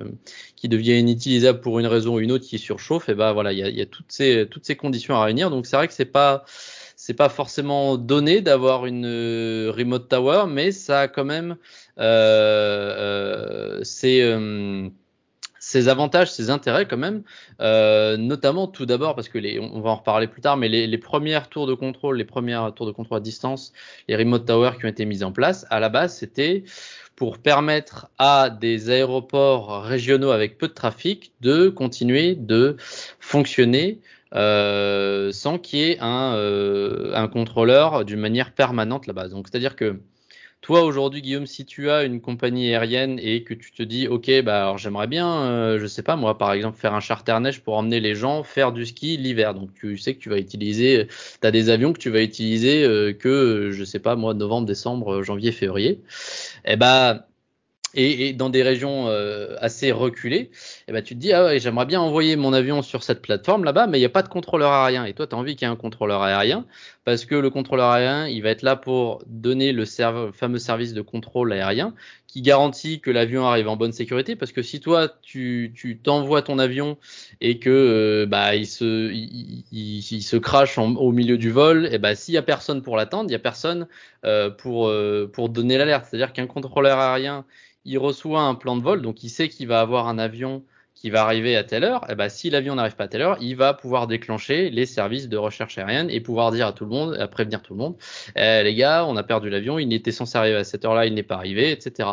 qui 0.56 0.68
devient 0.68 0.98
inutilisable 0.98 1.60
pour 1.60 1.78
une 1.78 1.86
raison 1.86 2.14
ou 2.14 2.20
une 2.20 2.32
autre 2.32 2.46
qui 2.46 2.58
surchauffe, 2.58 3.08
et 3.08 3.14
ben 3.14 3.32
voilà, 3.32 3.52
il 3.52 3.58
y 3.58 3.62
a, 3.62 3.68
y 3.68 3.80
a 3.80 3.86
toutes 3.86 4.10
ces 4.12 4.46
toutes 4.50 4.64
ces 4.64 4.76
conditions 4.76 5.14
à 5.14 5.24
réunir. 5.24 5.50
Donc 5.50 5.66
c'est 5.66 5.76
vrai 5.76 5.88
que 5.88 5.94
c'est 5.94 6.04
pas 6.04 6.44
c'est 7.06 7.12
pas 7.12 7.28
forcément 7.28 7.98
donné 7.98 8.40
d'avoir 8.40 8.86
une 8.86 9.04
euh, 9.04 9.70
remote 9.70 10.08
tower, 10.08 10.44
mais 10.48 10.72
ça 10.72 11.00
a 11.00 11.08
quand 11.08 11.26
même 11.26 11.58
euh, 11.98 13.82
euh, 13.82 14.90
ses, 15.60 15.88
avantages, 15.88 16.32
ses 16.32 16.48
intérêts 16.48 16.88
quand 16.88 16.96
même. 16.96 17.22
Notamment 17.60 18.68
tout 18.68 18.86
d'abord 18.86 19.14
parce 19.14 19.28
que 19.28 19.38
on 19.60 19.82
va 19.82 19.90
en 19.90 19.96
reparler 19.96 20.28
plus 20.28 20.40
tard, 20.40 20.56
mais 20.56 20.70
les, 20.70 20.86
les, 20.86 20.96
premières 20.96 21.50
tours 21.50 21.66
de 21.66 21.74
contrôle, 21.74 22.16
les 22.16 22.24
premières 22.24 22.72
tours 22.72 22.86
de 22.86 22.92
contrôle 22.92 23.18
à 23.18 23.20
distance, 23.20 23.74
les 24.08 24.16
remote 24.16 24.46
towers 24.46 24.78
qui 24.78 24.86
ont 24.86 24.88
été 24.88 25.04
mises 25.04 25.24
en 25.24 25.32
place, 25.32 25.66
à 25.68 25.80
la 25.80 25.90
base 25.90 26.16
c'était 26.16 26.64
pour 27.16 27.36
permettre 27.36 28.08
à 28.16 28.48
des 28.48 28.88
aéroports 28.88 29.82
régionaux 29.82 30.30
avec 30.30 30.56
peu 30.56 30.68
de 30.68 30.72
trafic 30.72 31.32
de 31.42 31.68
continuer 31.68 32.34
de 32.34 32.78
fonctionner 33.20 34.00
euh, 34.34 35.32
sans 35.32 35.58
qu'il 35.58 35.78
y 35.78 35.82
ait 35.90 35.98
un, 36.00 36.34
euh, 36.34 37.28
contrôleur 37.28 38.04
d'une 38.04 38.20
manière 38.20 38.52
permanente 38.52 39.06
là-bas. 39.06 39.28
Donc, 39.28 39.48
c'est-à-dire 39.48 39.76
que 39.76 40.00
toi 40.64 40.82
aujourd'hui, 40.82 41.20
Guillaume, 41.20 41.46
si 41.46 41.66
tu 41.66 41.90
as 41.90 42.04
une 42.04 42.22
compagnie 42.22 42.74
aérienne 42.74 43.20
et 43.22 43.44
que 43.44 43.52
tu 43.52 43.70
te 43.70 43.82
dis, 43.82 44.08
ok, 44.08 44.30
bah 44.42 44.62
alors 44.62 44.78
j'aimerais 44.78 45.06
bien, 45.06 45.28
euh, 45.42 45.78
je 45.78 45.86
sais 45.86 46.02
pas 46.02 46.16
moi, 46.16 46.38
par 46.38 46.54
exemple, 46.54 46.78
faire 46.78 46.94
un 46.94 47.00
charter 47.00 47.38
neige 47.38 47.60
pour 47.60 47.76
emmener 47.76 48.00
les 48.00 48.14
gens 48.14 48.42
faire 48.44 48.72
du 48.72 48.86
ski 48.86 49.18
l'hiver. 49.18 49.52
Donc 49.52 49.74
tu 49.74 49.98
sais 49.98 50.14
que 50.14 50.20
tu 50.20 50.30
vas 50.30 50.38
utiliser, 50.38 51.06
tu 51.40 51.46
as 51.46 51.50
des 51.50 51.68
avions 51.68 51.92
que 51.92 51.98
tu 51.98 52.08
vas 52.08 52.22
utiliser 52.22 52.82
euh, 52.82 53.12
que, 53.12 53.72
je 53.72 53.84
sais 53.84 53.98
pas 53.98 54.16
moi, 54.16 54.32
novembre, 54.32 54.66
décembre, 54.66 55.22
janvier, 55.22 55.52
février. 55.52 56.00
Eh 56.64 56.76
bah 56.76 57.28
et, 57.94 58.28
et, 58.28 58.32
dans 58.32 58.50
des 58.50 58.62
régions 58.62 59.08
euh, 59.08 59.56
assez 59.60 59.92
reculées, 59.92 60.50
eh 60.88 60.92
ben, 60.92 61.02
tu 61.02 61.14
te 61.14 61.20
dis, 61.20 61.32
ah 61.32 61.44
ouais, 61.44 61.58
j'aimerais 61.58 61.86
bien 61.86 62.00
envoyer 62.00 62.36
mon 62.36 62.52
avion 62.52 62.82
sur 62.82 63.02
cette 63.02 63.22
plateforme 63.22 63.64
là-bas, 63.64 63.86
mais 63.86 63.98
il 63.98 64.00
n'y 64.00 64.06
a 64.06 64.10
pas 64.10 64.22
de 64.22 64.28
contrôleur 64.28 64.72
aérien. 64.72 65.04
Et 65.04 65.14
toi, 65.14 65.26
tu 65.26 65.34
as 65.34 65.38
envie 65.38 65.56
qu'il 65.56 65.66
y 65.66 65.70
ait 65.70 65.72
un 65.72 65.76
contrôleur 65.76 66.22
aérien, 66.22 66.64
parce 67.04 67.24
que 67.24 67.34
le 67.34 67.50
contrôleur 67.50 67.90
aérien, 67.90 68.28
il 68.28 68.42
va 68.42 68.50
être 68.50 68.62
là 68.62 68.76
pour 68.76 69.22
donner 69.26 69.72
le 69.72 69.84
fameux 70.32 70.58
service 70.58 70.94
de 70.94 71.02
contrôle 71.02 71.52
aérien 71.52 71.94
qui 72.34 72.42
garantit 72.42 72.98
que 72.98 73.12
l'avion 73.12 73.46
arrive 73.46 73.68
en 73.68 73.76
bonne 73.76 73.92
sécurité. 73.92 74.34
Parce 74.34 74.50
que 74.50 74.60
si 74.60 74.80
toi, 74.80 75.08
tu 75.22 76.00
t'envoies 76.02 76.42
ton 76.42 76.58
avion 76.58 76.98
et 77.40 77.60
que 77.60 77.70
euh, 77.70 78.26
bah, 78.26 78.56
il, 78.56 78.66
se, 78.66 79.12
il, 79.12 80.02
se 80.02 80.36
crache 80.36 80.76
au 80.76 81.12
milieu 81.12 81.38
du 81.38 81.52
vol, 81.52 81.88
et 81.92 81.98
ben 81.98 82.16
s'il 82.16 82.34
y 82.34 82.36
a 82.36 82.42
personne 82.42 82.82
pour 82.82 82.96
l'attendre, 82.96 83.30
il 83.30 83.32
y 83.32 83.36
a 83.36 83.38
personne 83.38 83.86
euh, 84.24 84.50
pour, 84.50 84.88
euh, 84.88 85.30
pour 85.32 85.48
donner 85.48 85.78
l'alerte. 85.78 86.06
C'est-à-dire 86.10 86.32
qu'un 86.32 86.48
contrôleur 86.48 86.98
aérien, 86.98 87.44
il 87.84 87.98
reçoit 87.98 88.42
un 88.42 88.56
plan 88.56 88.76
de 88.76 88.82
vol, 88.82 89.00
donc 89.00 89.22
il 89.22 89.28
sait 89.28 89.48
qu'il 89.48 89.68
va 89.68 89.80
avoir 89.80 90.08
un 90.08 90.18
avion 90.18 90.64
qui 91.04 91.10
va 91.10 91.20
arriver 91.20 91.54
à 91.54 91.64
telle 91.64 91.84
heure, 91.84 92.06
eh 92.08 92.14
ben, 92.14 92.30
si 92.30 92.48
l'avion 92.48 92.76
n'arrive 92.76 92.96
pas 92.96 93.04
à 93.04 93.08
telle 93.08 93.20
heure, 93.20 93.36
il 93.38 93.56
va 93.56 93.74
pouvoir 93.74 94.06
déclencher 94.06 94.70
les 94.70 94.86
services 94.86 95.28
de 95.28 95.36
recherche 95.36 95.76
aérienne 95.76 96.08
et 96.08 96.18
pouvoir 96.18 96.50
dire 96.50 96.66
à 96.66 96.72
tout 96.72 96.84
le 96.84 96.90
monde, 96.90 97.14
à 97.20 97.28
prévenir 97.28 97.60
tout 97.60 97.74
le 97.74 97.78
monde, 97.78 97.96
eh, 98.36 98.62
les 98.62 98.74
gars, 98.74 99.04
on 99.04 99.14
a 99.18 99.22
perdu 99.22 99.50
l'avion, 99.50 99.78
il 99.78 99.92
était 99.92 100.12
censé 100.12 100.38
arriver 100.38 100.56
à 100.56 100.64
cette 100.64 100.82
heure-là, 100.86 101.04
il 101.04 101.12
n'est 101.12 101.22
pas 101.22 101.34
arrivé, 101.34 101.70
etc. 101.72 102.08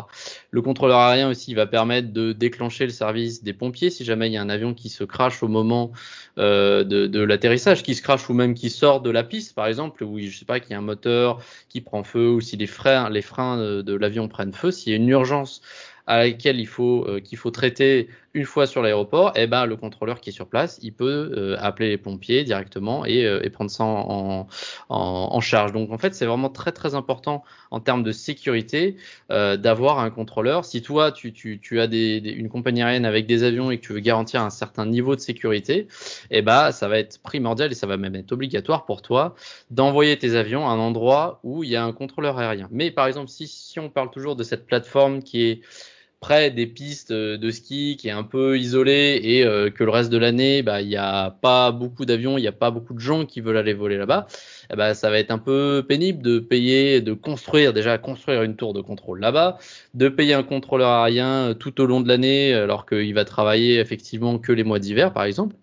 Le 0.50 0.60
contrôleur 0.60 0.98
aérien 0.98 1.30
aussi 1.30 1.54
va 1.54 1.64
permettre 1.64 2.12
de 2.12 2.34
déclencher 2.34 2.84
le 2.84 2.92
service 2.92 3.42
des 3.42 3.54
pompiers 3.54 3.88
si 3.88 4.04
jamais 4.04 4.26
il 4.26 4.34
y 4.34 4.36
a 4.36 4.42
un 4.42 4.50
avion 4.50 4.74
qui 4.74 4.90
se 4.90 5.04
crache 5.04 5.42
au 5.42 5.48
moment 5.48 5.92
euh, 6.38 6.84
de, 6.84 7.06
de 7.06 7.20
l'atterrissage, 7.20 7.82
qui 7.82 7.94
se 7.94 8.02
crache 8.02 8.28
ou 8.28 8.34
même 8.34 8.52
qui 8.52 8.68
sort 8.68 9.00
de 9.00 9.08
la 9.08 9.24
piste, 9.24 9.54
par 9.54 9.68
exemple, 9.68 10.04
où 10.04 10.18
je 10.18 10.36
sais 10.36 10.44
pas 10.44 10.60
qu'il 10.60 10.72
y 10.72 10.74
a 10.74 10.78
un 10.78 10.82
moteur 10.82 11.40
qui 11.70 11.80
prend 11.80 12.04
feu 12.04 12.28
ou 12.28 12.42
si 12.42 12.58
les 12.58 12.66
freins, 12.66 13.08
les 13.08 13.22
freins 13.22 13.56
de, 13.56 13.80
de 13.80 13.94
l'avion 13.94 14.28
prennent 14.28 14.52
feu, 14.52 14.70
s'il 14.70 14.92
y 14.92 14.94
a 14.94 14.96
une 14.96 15.08
urgence 15.08 15.62
à 16.06 16.18
laquelle 16.18 16.60
il 16.60 16.66
faut 16.66 17.06
euh, 17.06 17.20
qu'il 17.20 17.38
faut 17.38 17.50
traiter 17.50 18.08
une 18.34 18.44
fois 18.44 18.66
sur 18.66 18.82
l'aéroport, 18.82 19.32
eh 19.36 19.46
ben 19.46 19.66
le 19.66 19.76
contrôleur 19.76 20.20
qui 20.20 20.30
est 20.30 20.32
sur 20.32 20.46
place, 20.46 20.78
il 20.82 20.92
peut 20.92 21.32
euh, 21.36 21.56
appeler 21.60 21.88
les 21.88 21.98
pompiers 21.98 22.44
directement 22.44 23.04
et, 23.04 23.20
et 23.20 23.50
prendre 23.50 23.70
ça 23.70 23.84
en, 23.84 24.46
en, 24.88 25.28
en, 25.32 25.40
charge. 25.40 25.72
Donc 25.72 25.90
en 25.90 25.98
fait, 25.98 26.14
c'est 26.14 26.26
vraiment 26.26 26.48
très 26.48 26.72
très 26.72 26.94
important 26.94 27.44
en 27.70 27.80
termes 27.80 28.02
de 28.02 28.12
sécurité 28.12 28.96
d'avoir 29.28 29.98
un 29.98 30.10
contrôleur. 30.10 30.64
Si 30.64 30.82
toi 30.82 31.12
tu, 31.12 31.32
tu, 31.32 31.58
tu 31.60 31.80
as 31.80 31.86
des, 31.86 32.18
une 32.18 32.48
compagnie 32.48 32.82
aérienne 32.82 33.04
avec 33.04 33.26
des 33.26 33.42
avions 33.42 33.70
et 33.70 33.78
que 33.78 33.86
tu 33.86 33.92
veux 33.92 34.00
garantir 34.00 34.42
un 34.42 34.50
certain 34.50 34.86
niveau 34.86 35.16
de 35.16 35.20
sécurité, 35.20 35.88
eh 36.30 36.42
ben 36.42 36.72
ça 36.72 36.88
va 36.88 36.98
être 36.98 37.20
primordial 37.22 37.72
et 37.72 37.74
ça 37.74 37.86
va 37.86 37.96
même 37.96 38.14
être 38.14 38.32
obligatoire 38.32 38.84
pour 38.84 39.02
toi 39.02 39.34
d'envoyer 39.70 40.18
tes 40.18 40.34
avions 40.34 40.68
à 40.68 40.72
un 40.72 40.78
endroit 40.78 41.40
où 41.42 41.64
il 41.64 41.70
y 41.70 41.76
a 41.76 41.84
un 41.84 41.92
contrôleur 41.92 42.38
aérien. 42.38 42.68
Mais 42.70 42.90
par 42.90 43.06
exemple, 43.06 43.28
si, 43.28 43.46
si 43.46 43.78
on 43.80 43.90
parle 43.90 44.10
toujours 44.10 44.36
de 44.36 44.42
cette 44.42 44.66
plateforme 44.66 45.22
qui 45.22 45.44
est 45.44 45.60
près 46.22 46.52
des 46.52 46.66
pistes 46.66 47.12
de 47.12 47.50
ski, 47.50 47.96
qui 47.98 48.08
est 48.08 48.12
un 48.12 48.22
peu 48.22 48.56
isolée 48.56 49.20
et 49.22 49.44
euh, 49.44 49.70
que 49.70 49.82
le 49.82 49.90
reste 49.90 50.08
de 50.08 50.16
l'année, 50.16 50.62
bah, 50.62 50.80
il 50.80 50.88
n'y 50.88 50.96
a 50.96 51.30
pas 51.30 51.72
beaucoup 51.72 52.06
d'avions, 52.06 52.38
il 52.38 52.42
n'y 52.42 52.48
a 52.48 52.52
pas 52.52 52.70
beaucoup 52.70 52.94
de 52.94 53.00
gens 53.00 53.26
qui 53.26 53.40
veulent 53.40 53.56
aller 53.56 53.74
voler 53.74 53.98
là-bas, 53.98 54.28
ben, 54.74 54.94
ça 54.94 55.10
va 55.10 55.18
être 55.18 55.32
un 55.32 55.38
peu 55.38 55.84
pénible 55.86 56.22
de 56.22 56.38
payer, 56.38 57.00
de 57.00 57.12
construire, 57.12 57.72
déjà 57.72 57.98
construire 57.98 58.44
une 58.44 58.54
tour 58.54 58.72
de 58.72 58.80
contrôle 58.80 59.18
là-bas, 59.20 59.58
de 59.94 60.08
payer 60.08 60.34
un 60.34 60.44
contrôleur 60.44 60.90
aérien 60.90 61.54
tout 61.58 61.80
au 61.80 61.86
long 61.86 62.00
de 62.00 62.08
l'année 62.08 62.54
alors 62.54 62.86
qu'il 62.86 63.12
va 63.14 63.24
travailler 63.24 63.80
effectivement 63.80 64.38
que 64.38 64.52
les 64.52 64.64
mois 64.64 64.78
d'hiver, 64.78 65.12
par 65.12 65.24
exemple. 65.24 65.56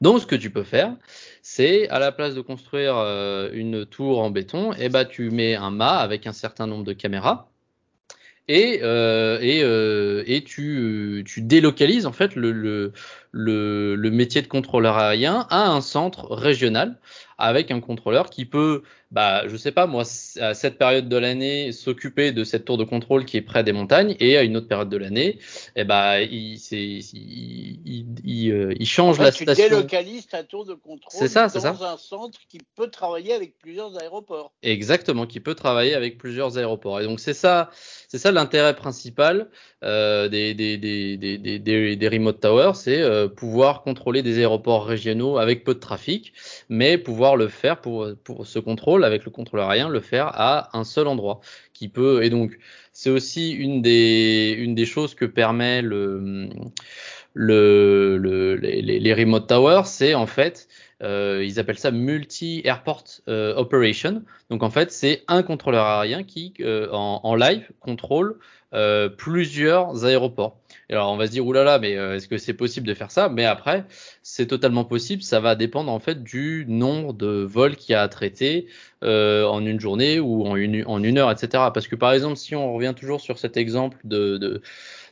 Donc, 0.00 0.20
ce 0.20 0.26
que 0.26 0.36
tu 0.36 0.50
peux 0.50 0.64
faire, 0.64 0.96
c'est 1.42 1.86
à 1.90 1.98
la 1.98 2.12
place 2.12 2.34
de 2.34 2.40
construire 2.40 2.96
euh, 2.96 3.50
une 3.52 3.84
tour 3.84 4.20
en 4.20 4.30
béton, 4.30 4.72
eh 4.78 4.88
ben, 4.88 5.04
tu 5.04 5.30
mets 5.30 5.54
un 5.54 5.70
mât 5.70 5.98
avec 5.98 6.26
un 6.26 6.32
certain 6.32 6.66
nombre 6.66 6.84
de 6.84 6.94
caméras 6.94 7.49
et, 8.50 8.80
euh, 8.82 9.38
et, 9.40 9.62
euh, 9.62 10.24
et 10.26 10.42
tu, 10.42 11.22
tu, 11.24 11.40
délocalises 11.40 12.04
en 12.04 12.12
fait 12.12 12.34
le, 12.34 12.50
le, 12.50 12.92
le, 13.32 13.94
le, 13.94 14.10
métier 14.10 14.42
de 14.42 14.46
contrôleur 14.46 14.96
aérien 14.98 15.46
à 15.50 15.68
un 15.68 15.80
centre 15.80 16.26
régional 16.30 16.98
avec 17.40 17.70
un 17.70 17.80
contrôleur 17.80 18.28
qui 18.28 18.44
peut, 18.44 18.82
bah, 19.10 19.48
je 19.48 19.56
sais 19.56 19.72
pas 19.72 19.86
moi, 19.86 20.04
à 20.40 20.54
cette 20.54 20.76
période 20.76 21.08
de 21.08 21.16
l'année, 21.16 21.72
s'occuper 21.72 22.32
de 22.32 22.44
cette 22.44 22.66
tour 22.66 22.76
de 22.76 22.84
contrôle 22.84 23.24
qui 23.24 23.38
est 23.38 23.42
près 23.42 23.64
des 23.64 23.72
montagnes, 23.72 24.14
et 24.20 24.36
à 24.36 24.42
une 24.42 24.56
autre 24.58 24.68
période 24.68 24.90
de 24.90 24.96
l'année, 24.98 25.38
eh 25.74 25.84
bah, 25.84 26.20
il, 26.20 26.56
il, 26.56 27.00
il, 27.86 28.06
il, 28.24 28.52
euh, 28.52 28.74
il 28.78 28.86
change 28.86 29.18
la 29.18 29.32
tu 29.32 29.44
station. 29.44 29.64
Tu 29.64 29.70
délocalises 29.70 30.26
ta 30.26 30.44
tour 30.44 30.66
de 30.66 30.74
contrôle 30.74 31.28
ça, 31.28 31.48
dans 31.48 31.60
ça. 31.60 31.76
un 31.92 31.96
centre 31.96 32.38
qui 32.48 32.58
peut 32.76 32.88
travailler 32.88 33.32
avec 33.32 33.58
plusieurs 33.58 33.98
aéroports. 33.98 34.52
Exactement, 34.62 35.26
qui 35.26 35.40
peut 35.40 35.54
travailler 35.54 35.94
avec 35.94 36.18
plusieurs 36.18 36.58
aéroports. 36.58 37.00
Et 37.00 37.04
donc 37.04 37.20
c'est 37.20 37.34
ça, 37.34 37.70
c'est 38.08 38.18
ça 38.18 38.32
l'intérêt 38.32 38.76
principal 38.76 39.48
euh, 39.82 40.28
des, 40.28 40.52
des, 40.52 40.76
des, 40.76 41.16
des, 41.16 41.38
des, 41.38 41.96
des 41.96 42.08
remote 42.08 42.38
towers, 42.40 42.74
c'est 42.74 43.00
euh, 43.00 43.19
pouvoir 43.28 43.82
contrôler 43.82 44.22
des 44.22 44.38
aéroports 44.38 44.86
régionaux 44.86 45.38
avec 45.38 45.64
peu 45.64 45.74
de 45.74 45.80
trafic, 45.80 46.32
mais 46.68 46.98
pouvoir 46.98 47.36
le 47.36 47.48
faire 47.48 47.80
pour, 47.80 48.08
pour 48.24 48.46
ce 48.46 48.58
contrôle 48.58 49.04
avec 49.04 49.24
le 49.24 49.30
contrôleur 49.30 49.70
aérien, 49.70 49.88
le 49.88 50.00
faire 50.00 50.28
à 50.34 50.76
un 50.78 50.84
seul 50.84 51.06
endroit 51.06 51.40
qui 51.72 51.88
peut. 51.88 52.22
Et 52.22 52.30
donc 52.30 52.58
c'est 52.92 53.10
aussi 53.10 53.52
une 53.52 53.82
des, 53.82 54.54
une 54.58 54.74
des 54.74 54.86
choses 54.86 55.14
que 55.14 55.24
permet 55.24 55.82
le, 55.82 56.48
le, 57.34 58.18
le 58.18 58.56
les, 58.56 58.82
les 58.82 59.14
remote 59.14 59.46
towers, 59.48 59.82
c'est 59.84 60.14
en 60.14 60.26
fait 60.26 60.68
euh, 61.02 61.44
ils 61.44 61.58
appellent 61.58 61.78
ça 61.78 61.90
multi-airport 61.90 63.04
euh, 63.28 63.54
operation. 63.56 64.22
Donc 64.50 64.62
en 64.62 64.70
fait, 64.70 64.92
c'est 64.92 65.22
un 65.28 65.42
contrôleur 65.42 65.86
aérien 65.86 66.22
qui, 66.22 66.54
euh, 66.60 66.88
en, 66.92 67.34
live, 67.34 67.68
contrôle 67.80 68.38
euh, 68.72 69.08
plusieurs 69.08 70.04
aéroports. 70.04 70.60
Et 70.88 70.92
alors 70.92 71.10
on 71.10 71.16
va 71.16 71.26
se 71.26 71.32
dire 71.32 71.46
oulala, 71.46 71.78
mais 71.78 71.96
euh, 71.96 72.16
est-ce 72.16 72.28
que 72.28 72.38
c'est 72.38 72.54
possible 72.54 72.86
de 72.86 72.94
faire 72.94 73.10
ça? 73.10 73.28
Mais 73.28 73.44
après, 73.44 73.84
c'est 74.22 74.46
totalement 74.46 74.84
possible. 74.84 75.22
Ça 75.22 75.40
va 75.40 75.56
dépendre 75.56 75.90
en 75.90 75.98
fait 75.98 76.22
du 76.22 76.66
nombre 76.68 77.12
de 77.12 77.42
vols 77.42 77.76
qu'il 77.76 77.92
y 77.92 77.96
a 77.96 78.02
à 78.02 78.08
traiter 78.08 78.66
euh, 79.02 79.44
en 79.44 79.64
une 79.64 79.80
journée 79.80 80.20
ou 80.20 80.46
en 80.46 80.56
une, 80.56 80.84
en 80.86 81.02
une 81.02 81.18
heure, 81.18 81.30
etc. 81.30 81.48
Parce 81.74 81.88
que 81.88 81.96
par 81.96 82.12
exemple, 82.12 82.36
si 82.36 82.54
on 82.54 82.74
revient 82.74 82.94
toujours 82.96 83.20
sur 83.20 83.38
cet 83.38 83.56
exemple 83.56 83.98
de, 84.04 84.36
de 84.36 84.62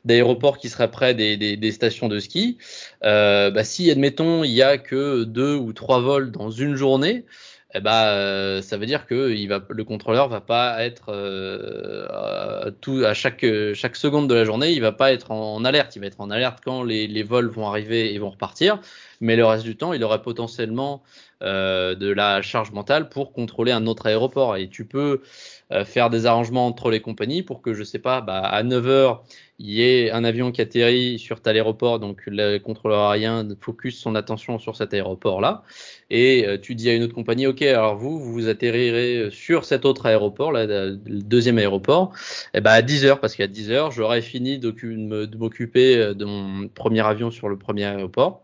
d'aéroports 0.05 0.59
qui 0.59 0.69
seraient 0.69 0.91
près 0.91 1.15
des, 1.15 1.73
stations 1.73 2.09
de 2.09 2.19
ski, 2.19 2.59
euh, 3.05 3.51
bah, 3.51 3.65
si 3.65 3.91
admettons 3.91 4.45
il 4.45 4.53
y 4.53 4.63
a 4.63 4.79
que 4.79 5.25
deux 5.25 5.55
ou 5.55 5.73
trois 5.73 6.01
vols 6.01 6.31
dans 6.31 6.51
une 6.51 6.77
journée, 6.77 7.25
eh 7.75 7.81
bah, 7.81 8.15
euh, 8.15 8.63
ça 8.63 8.79
veut 8.79 8.87
dire 8.87 9.07
que 9.07 9.15
le 9.15 9.85
contrôleur 9.85 10.29
va 10.29 10.41
pas 10.41 10.83
être 10.83 11.11
euh, 11.11 12.07
à, 12.09 12.71
tout, 12.81 13.03
à 13.05 13.13
chaque, 13.13 13.45
seconde 13.95 14.29
de 14.29 14.35
la 14.35 14.45
journée, 14.45 14.73
il 14.73 14.81
va 14.81 14.93
pas 14.93 15.13
être 15.13 15.31
en, 15.31 15.63
alerte. 15.65 15.95
Il 15.95 16.01
va 16.01 16.07
être 16.07 16.21
en 16.21 16.31
alerte 16.31 16.61
quand 16.65 16.83
les, 16.83 17.23
vols 17.23 17.49
vont 17.49 17.69
arriver 17.69 18.15
et 18.15 18.19
vont 18.19 18.31
repartir, 18.31 18.81
mais 19.21 19.37
le 19.37 19.45
reste 19.45 19.65
du 19.65 19.77
temps, 19.77 19.93
il 19.93 20.03
aurait 20.03 20.23
potentiellement 20.23 21.03
de 21.43 22.13
la 22.13 22.41
charge 22.43 22.73
mentale 22.73 23.11
pour 23.11 23.33
contrôler 23.33 23.73
un 23.73 23.87
autre 23.87 24.07
aéroport. 24.07 24.57
Et 24.57 24.69
tu 24.69 24.87
peux 24.87 25.21
euh, 25.71 25.85
faire 25.85 26.09
des 26.09 26.25
arrangements 26.25 26.67
entre 26.67 26.91
les 26.91 27.01
compagnies 27.01 27.43
pour 27.43 27.61
que, 27.61 27.75
je 27.75 27.85
sais 27.85 27.99
pas, 27.99 28.23
bah, 28.23 28.39
à 28.39 28.63
9 28.63 28.87
heures, 28.87 29.25
il 29.59 29.69
y 29.71 29.83
ait 29.83 30.11
un 30.11 30.25
avion 30.25 30.51
qui 30.51 30.63
atterrit 30.63 31.19
sur 31.19 31.43
tel 31.43 31.57
aéroport, 31.57 32.01
donc 32.01 32.23
le 32.27 32.57
contrôleur 32.59 33.11
aérien 33.11 33.47
focus 33.61 33.99
son 33.99 34.15
attention 34.15 34.59
sur 34.59 34.77
cet 34.77 34.95
aéroport-là, 34.95 35.65
et 36.09 36.47
euh, 36.47 36.59
tu 36.59 36.75
dis 36.75 36.89
à 36.89 36.95
une 36.95 37.03
autre 37.03 37.15
compagnie, 37.15 37.47
ok, 37.47 37.61
alors 37.63 37.97
vous, 37.97 38.19
vous 38.19 38.49
atterrirez 38.49 39.29
sur 39.31 39.67
cet 39.67 39.85
autre 39.85 40.07
aéroport, 40.07 40.53
là, 40.53 40.65
le 40.65 40.97
deuxième 40.97 41.59
aéroport, 41.59 42.15
et 42.55 42.63
ben 42.63 42.71
à 42.71 42.81
10 42.81 43.05
heures, 43.05 43.21
parce 43.21 43.35
qu'à 43.35 43.47
10 43.47 43.71
heures, 43.71 43.91
j'aurai 43.91 44.23
fini 44.23 44.59
de 44.59 45.37
m'occuper 45.37 46.15
de 46.15 46.25
mon 46.25 46.69
premier 46.69 47.07
avion 47.07 47.31
sur 47.31 47.51
le 47.51 47.59
premier 47.59 47.85
aéroport, 47.85 48.43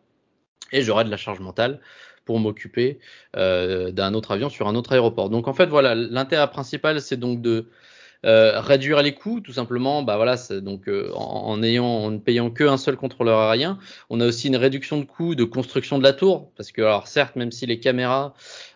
et 0.73 0.83
j'aurai 0.83 1.04
de 1.04 1.11
la 1.11 1.16
charge 1.16 1.40
mentale 1.40 1.81
pour 2.25 2.40
m'occuper 2.40 2.99
euh, 3.37 3.90
d'un 3.90 4.14
autre 4.14 4.33
avion 4.33 4.49
sur 4.49 4.69
un 4.69 4.75
autre 4.75 4.93
aéroport. 4.93 5.31
Donc 5.31 5.49
en 5.49 5.54
fait 5.54 5.66
voilà, 5.66 5.95
l'intérêt 5.95 6.49
principal 6.50 7.00
c'est 7.00 7.16
donc 7.16 7.40
de 7.43 7.66
euh, 8.25 8.59
réduire 8.59 9.02
les 9.02 9.12
coûts, 9.12 9.40
tout 9.40 9.52
simplement. 9.52 10.02
Bah 10.02 10.16
voilà, 10.16 10.37
donc 10.62 10.88
euh, 10.88 11.11
en, 11.14 11.50
en, 11.50 11.62
ayant, 11.62 11.85
en 11.85 12.11
ne 12.11 12.19
payant 12.19 12.50
qu'un 12.50 12.78
seul 12.78 12.97
contrôleur 12.97 13.38
aérien, 13.38 13.78
on 14.09 14.19
a 14.21 14.26
aussi 14.26 14.49
une 14.49 14.57
réduction 14.57 14.99
de 14.99 15.04
coûts 15.04 15.35
de 15.35 15.45
construction 15.45 15.99
de 15.99 16.02
la 16.02 16.14
tour, 16.14 16.50
parce 16.57 16.73
que 16.73 16.81
alors 16.81 17.07
certes, 17.07 17.37
même 17.37 17.52
si 17.52 17.66
les 17.66 17.81
caméras 17.81 18.33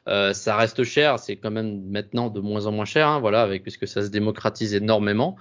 euh, 0.09 0.33
ça 0.33 0.57
reste 0.57 0.85
cher, 0.85 1.19
c'est 1.19 1.37
quand 1.37 1.51
même 1.51 1.83
maintenant 1.91 2.31
de 2.31 2.41
moins 2.41 2.67
en 2.67 2.73
moins 2.73 2.85
cher, 2.85 3.09
hein, 3.09 3.21
voilà, 3.21 3.43
avec 3.43 3.63
puisque 3.63 3.87
ça 3.87 4.03
se 4.03 4.09
démocratise 4.09 4.75
énormément. 4.75 5.37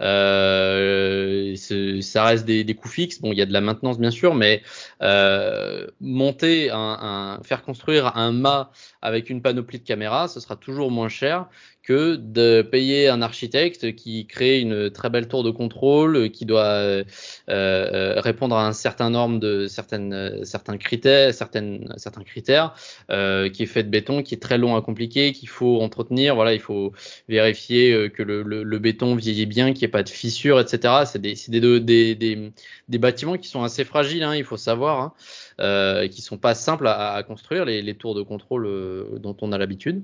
Euh, 0.00 1.54
ça 2.00 2.24
reste 2.24 2.44
des, 2.44 2.74
coûts 2.74 2.88
fixes. 2.88 3.20
Bon, 3.20 3.32
il 3.32 3.38
y 3.38 3.42
a 3.42 3.46
de 3.46 3.52
la 3.52 3.60
maintenance 3.60 3.98
bien 3.98 4.10
sûr, 4.10 4.34
mais 4.34 4.62
euh, 5.02 5.86
monter 6.00 6.68
faire 7.42 7.62
construire 7.62 8.16
un 8.16 8.32
mât 8.32 8.70
avec 9.00 9.30
une 9.30 9.42
panoplie 9.42 9.78
de 9.78 9.84
caméras, 9.84 10.28
ce 10.28 10.40
sera 10.40 10.56
toujours 10.56 10.90
moins 10.90 11.08
cher 11.08 11.46
que 11.82 12.14
de 12.14 12.62
payer 12.62 13.08
un 13.08 13.22
architecte 13.22 13.96
qui 13.96 14.24
crée 14.28 14.60
une 14.60 14.90
très 14.90 15.10
belle 15.10 15.26
tour 15.26 15.42
de 15.42 15.50
contrôle, 15.50 16.30
qui 16.30 16.46
doit 16.46 17.02
répondre 17.48 18.56
à 18.56 18.66
un 18.66 18.72
certain 18.72 19.10
norme 19.10 19.40
de 19.40 19.66
certaines 19.66 20.44
certains 20.44 20.78
critères, 20.78 21.34
certaines 21.34 21.92
certains 21.96 22.22
critères, 22.22 22.74
qui 23.08 23.62
est 23.62 23.66
fait 23.66 23.82
de 23.82 23.88
béton, 23.88 24.11
qui 24.20 24.34
est 24.34 24.38
très 24.38 24.58
long 24.58 24.76
à 24.76 24.82
compliquer, 24.82 25.32
qu'il 25.32 25.48
faut 25.48 25.80
entretenir. 25.80 26.34
Voilà, 26.34 26.52
il 26.52 26.60
faut 26.60 26.92
vérifier 27.28 27.92
euh, 27.92 28.08
que 28.10 28.22
le, 28.22 28.78
béton 28.78 29.14
vieillit 29.14 29.46
bien, 29.46 29.72
qu'il 29.72 29.80
n'y 29.80 29.84
ait 29.84 29.88
pas 29.88 30.02
de 30.02 30.10
fissures, 30.10 30.60
etc. 30.60 31.04
C'est 31.06 31.20
des, 31.20 32.52
bâtiments 32.98 33.38
qui 33.38 33.48
sont 33.48 33.62
assez 33.62 33.84
fragiles, 33.84 34.24
hein, 34.24 34.36
il 34.36 34.44
faut 34.44 34.58
savoir, 34.58 35.00
hein, 35.00 35.12
euh, 35.60 36.08
qui 36.08 36.20
sont 36.20 36.36
pas 36.36 36.54
simples 36.54 36.86
à, 36.88 37.22
construire 37.26 37.64
les, 37.64 37.80
les 37.80 37.94
tours 37.94 38.14
de 38.14 38.22
contrôle 38.22 38.66
euh, 38.66 39.18
dont 39.18 39.36
on 39.40 39.52
a 39.52 39.58
l'habitude. 39.58 40.02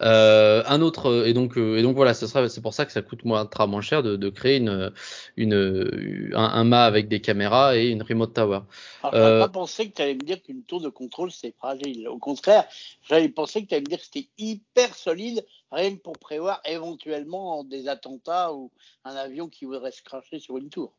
Euh, 0.00 0.62
un 0.66 0.80
autre 0.80 1.26
et 1.26 1.32
donc 1.32 1.56
euh, 1.56 1.76
et 1.76 1.82
donc 1.82 1.96
voilà, 1.96 2.14
ce 2.14 2.26
sera 2.26 2.48
c'est 2.48 2.60
pour 2.60 2.74
ça 2.74 2.84
que 2.84 2.92
ça 2.92 3.02
coûte 3.02 3.24
moins 3.24 3.48
moins 3.66 3.80
cher 3.80 4.02
de, 4.02 4.16
de 4.16 4.28
créer 4.28 4.56
une 4.56 4.92
une 5.36 6.30
un, 6.34 6.44
un, 6.44 6.64
mât 6.64 6.84
avec 6.84 7.08
des 7.08 7.20
caméras 7.20 7.76
et 7.76 7.88
une 7.88 8.02
remote 8.02 8.34
tower. 8.34 8.60
Alors, 9.02 9.14
euh, 9.14 9.40
pas 9.40 9.48
pensé 9.48 9.90
que 9.90 9.96
tu 9.96 10.02
allais 10.02 10.14
me 10.14 10.20
dire 10.20 10.42
qu'une 10.42 10.62
tour 10.62 10.80
de 10.80 10.88
contrôle 10.88 11.30
c'est 11.30 11.54
fragile. 11.56 12.08
Au 12.08 12.18
contraire, 12.18 12.64
j'avais 13.08 13.28
pensé 13.28 13.62
que 13.62 13.68
tu 13.68 13.74
allais 13.74 13.82
me 13.82 13.88
dire 13.88 13.98
que 13.98 14.04
c'était 14.04 14.28
hyper 14.38 14.94
solide, 14.94 15.44
rien 15.70 15.94
que 15.94 16.00
pour 16.00 16.18
prévoir 16.18 16.60
éventuellement 16.64 17.64
des 17.64 17.88
attentats 17.88 18.52
ou 18.52 18.70
un 19.04 19.14
avion 19.14 19.48
qui 19.48 19.64
voudrait 19.64 19.92
se 19.92 20.02
cracher 20.02 20.38
sur 20.38 20.58
une 20.58 20.70
tour. 20.70 20.92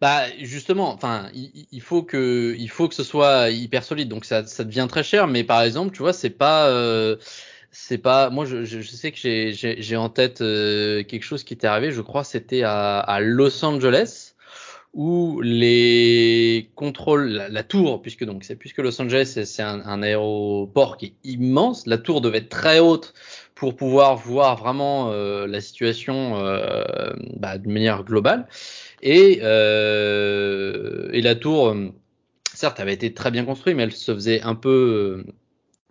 Bah 0.00 0.22
justement, 0.38 0.94
enfin, 0.94 1.28
il, 1.34 1.66
il, 1.70 1.82
faut 1.82 2.02
que 2.02 2.56
il 2.58 2.70
faut 2.70 2.88
que 2.88 2.94
ce 2.94 3.04
soit 3.04 3.50
hyper 3.50 3.84
solide, 3.84 4.08
donc 4.08 4.24
ça, 4.24 4.46
ça 4.46 4.64
devient 4.64 4.86
très 4.88 5.02
cher. 5.02 5.26
Mais 5.26 5.44
par 5.44 5.60
exemple, 5.60 5.94
tu 5.94 5.98
vois, 5.98 6.14
c'est 6.14 6.30
pas 6.30 6.68
euh, 6.68 7.16
c'est 7.70 7.98
pas 7.98 8.30
moi 8.30 8.44
je, 8.44 8.64
je, 8.64 8.80
sais 8.82 9.12
que 9.12 9.18
j'ai 9.18 9.96
en 9.96 10.08
tête 10.08 10.40
euh, 10.40 11.02
quelque 11.04 11.22
chose 11.22 11.44
qui 11.44 11.54
était 11.54 11.66
arrivé. 11.66 11.92
Je 11.92 12.00
crois 12.00 12.24
c'était 12.24 12.62
à, 12.62 12.98
à, 12.98 13.20
Los 13.20 13.64
Angeles 13.64 14.34
où 14.92 15.40
les 15.40 16.68
contrôles 16.74 17.28
la, 17.28 17.48
la 17.48 17.62
tour 17.62 18.02
puisque 18.02 18.24
donc 18.24 18.42
c'est 18.42 18.56
puisque 18.56 18.78
Los 18.78 19.00
Angeles 19.00 19.40
c'est 19.44 19.62
un, 19.62 19.80
un, 19.86 20.02
aéroport 20.02 20.96
qui 20.96 21.06
est 21.06 21.14
immense. 21.24 21.86
La 21.86 21.98
tour 21.98 22.20
devait 22.20 22.38
être 22.38 22.48
très 22.48 22.80
haute 22.80 23.14
pour 23.60 23.76
pouvoir 23.76 24.16
voir 24.16 24.56
vraiment 24.56 25.12
euh, 25.12 25.46
la 25.46 25.60
situation 25.60 26.42
euh, 26.42 27.10
bah, 27.36 27.58
de 27.58 27.68
manière 27.68 28.04
globale. 28.04 28.48
Et, 29.02 29.40
euh, 29.42 31.10
et 31.12 31.20
la 31.20 31.34
tour, 31.34 31.76
certes, 32.54 32.80
avait 32.80 32.94
été 32.94 33.12
très 33.12 33.30
bien 33.30 33.44
construite, 33.44 33.76
mais 33.76 33.82
elle 33.82 33.92
se 33.92 34.14
faisait 34.14 34.40
un 34.40 34.54
peu 34.54 35.26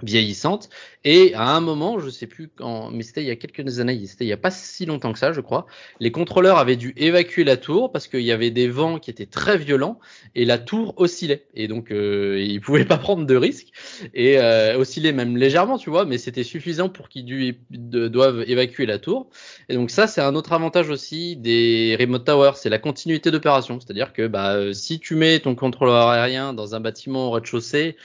vieillissante. 0.04 0.70
Et 1.06 1.34
à 1.34 1.56
un 1.56 1.62
moment, 1.62 2.00
je 2.00 2.10
sais 2.10 2.28
plus 2.28 2.50
quand, 2.50 2.92
mais 2.92 3.04
c'était 3.04 3.22
il 3.22 3.28
y 3.28 3.32
a 3.32 3.36
quelques 3.36 3.80
années, 3.80 4.06
c'était 4.06 4.26
il 4.26 4.28
y 4.28 4.34
a 4.34 4.38
pas 4.38 4.52
si 4.52 4.86
longtemps 4.86 5.14
que 5.14 5.20
ça, 5.20 5.32
je 5.32 5.42
crois. 5.42 5.66
Les 6.00 6.12
contrôleurs 6.12 6.58
avaient 6.58 6.76
dû 6.76 6.94
évacuer 6.98 7.44
la 7.44 7.56
tour 7.56 7.92
parce 7.92 8.08
qu'il 8.08 8.22
y 8.22 8.32
avait 8.32 8.52
des 8.52 8.68
vents 8.68 9.00
qui 9.00 9.10
étaient 9.10 9.26
très 9.26 9.58
violents 9.58 10.00
et 10.36 10.46
la 10.46 10.58
tour 10.58 10.94
oscillait. 10.98 11.46
Et 11.56 11.68
donc 11.68 11.92
euh, 11.92 12.38
ils 12.48 12.60
pouvaient 12.60 12.86
pas 12.86 12.98
prendre 12.98 13.26
de 13.26 13.36
risques 13.36 13.70
et 14.14 14.40
euh, 14.40 14.78
osciller 14.78 15.14
même 15.14 15.38
légèrement, 15.38 15.78
tu 15.78 15.90
vois, 15.90 16.06
mais 16.06 16.18
c'était 16.18 16.44
suffisant 16.44 16.90
pour 16.90 17.10
qu'ils 17.10 17.56
doivent 17.70 18.44
évacuer 18.48 18.86
la 18.86 19.00
tour. 19.00 19.30
Et 19.70 19.76
donc 19.76 19.92
ça, 19.92 20.08
c'est 20.08 20.22
un 20.22 20.36
autre 20.36 20.54
avantage 20.54 20.90
aussi 20.90 21.36
des 21.36 21.96
remote 22.00 22.26
towers, 22.26 22.54
c'est 22.56 22.70
la 22.70 22.80
continuité 22.80 23.32
d'opération. 23.32 23.80
C'est-à-dire 23.80 24.14
que 24.14 24.28
bah, 24.28 24.54
euh, 24.54 24.74
si 24.74 25.00
tu 25.00 25.16
mets 25.16 25.40
ton 25.40 25.56
contrôleur 25.56 26.08
aérien 26.08 26.54
dans 26.54 26.76
un 26.76 26.80
bâtiment 26.80 27.28
au 27.28 27.32
rez-de-chaussée 27.32 27.96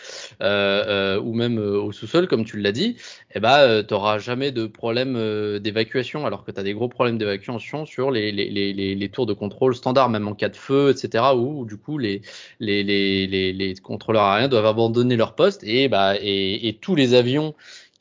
euh, 0.43 0.85
euh 1.17 1.21
ou 1.25 1.33
même 1.33 1.59
au 1.85 1.93
sous-sol, 1.93 2.29
comme 2.29 2.45
tu 2.45 2.59
l'as 2.61 2.73
dit, 2.73 2.97
eh 3.35 3.41
ben, 3.41 3.59
euh, 3.59 3.83
tu 3.83 3.95
n'auras 3.95 4.19
jamais 4.19 4.51
de 4.51 4.67
problème 4.67 5.15
euh, 5.17 5.59
d'évacuation, 5.59 6.27
alors 6.27 6.45
que 6.45 6.51
tu 6.51 6.61
as 6.61 6.63
des 6.63 6.75
gros 6.75 6.89
problèmes 6.89 7.19
d'évacuation 7.19 7.59
sur 7.87 8.11
les, 8.11 9.11
tours 9.13 9.27
de 9.27 9.33
contrôle 9.33 9.75
standard, 9.75 10.09
même 10.09 10.27
en 10.29 10.35
cas 10.35 10.49
de 10.49 10.57
feu, 10.57 10.91
etc., 10.91 11.25
où, 11.37 11.65
du 11.65 11.77
coup 11.77 11.99
les, 11.99 12.23
les, 12.61 13.75
contrôleurs 13.83 14.25
aériens 14.25 14.49
doivent 14.49 14.67
abandonner 14.67 15.17
leur 15.17 15.35
poste 15.35 15.63
et, 15.65 15.89
bah, 15.89 16.15
et 16.21 16.79
tous 16.81 16.95
les 16.95 17.15
avions 17.15 17.55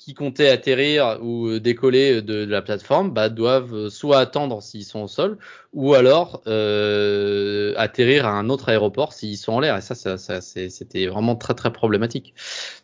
qui 0.04 0.14
comptaient 0.14 0.50
atterrir 0.50 1.20
ou 1.22 1.60
décoller 1.60 2.22
de, 2.22 2.44
la 2.44 2.62
plateforme 2.62 3.12
bah, 3.12 3.30
doivent 3.30 3.88
soit 3.88 4.20
attendre 4.20 4.62
s'ils 4.62 4.84
sont 4.84 5.04
au 5.04 5.08
sol 5.08 5.38
ou 5.72 5.94
alors 5.94 6.42
euh, 6.46 7.74
atterrir 7.78 8.26
à 8.26 8.32
un 8.32 8.50
autre 8.50 8.68
aéroport 8.68 9.14
s'ils 9.14 9.38
sont 9.38 9.54
en 9.54 9.60
l'air. 9.62 9.78
Et 9.78 9.82
ça, 9.82 9.96
ça, 9.96 10.18
ça 10.18 10.42
c'était 10.42 11.08
vraiment 11.08 11.38
très 11.38 11.54
très 11.54 11.72
problématique. 11.72 12.34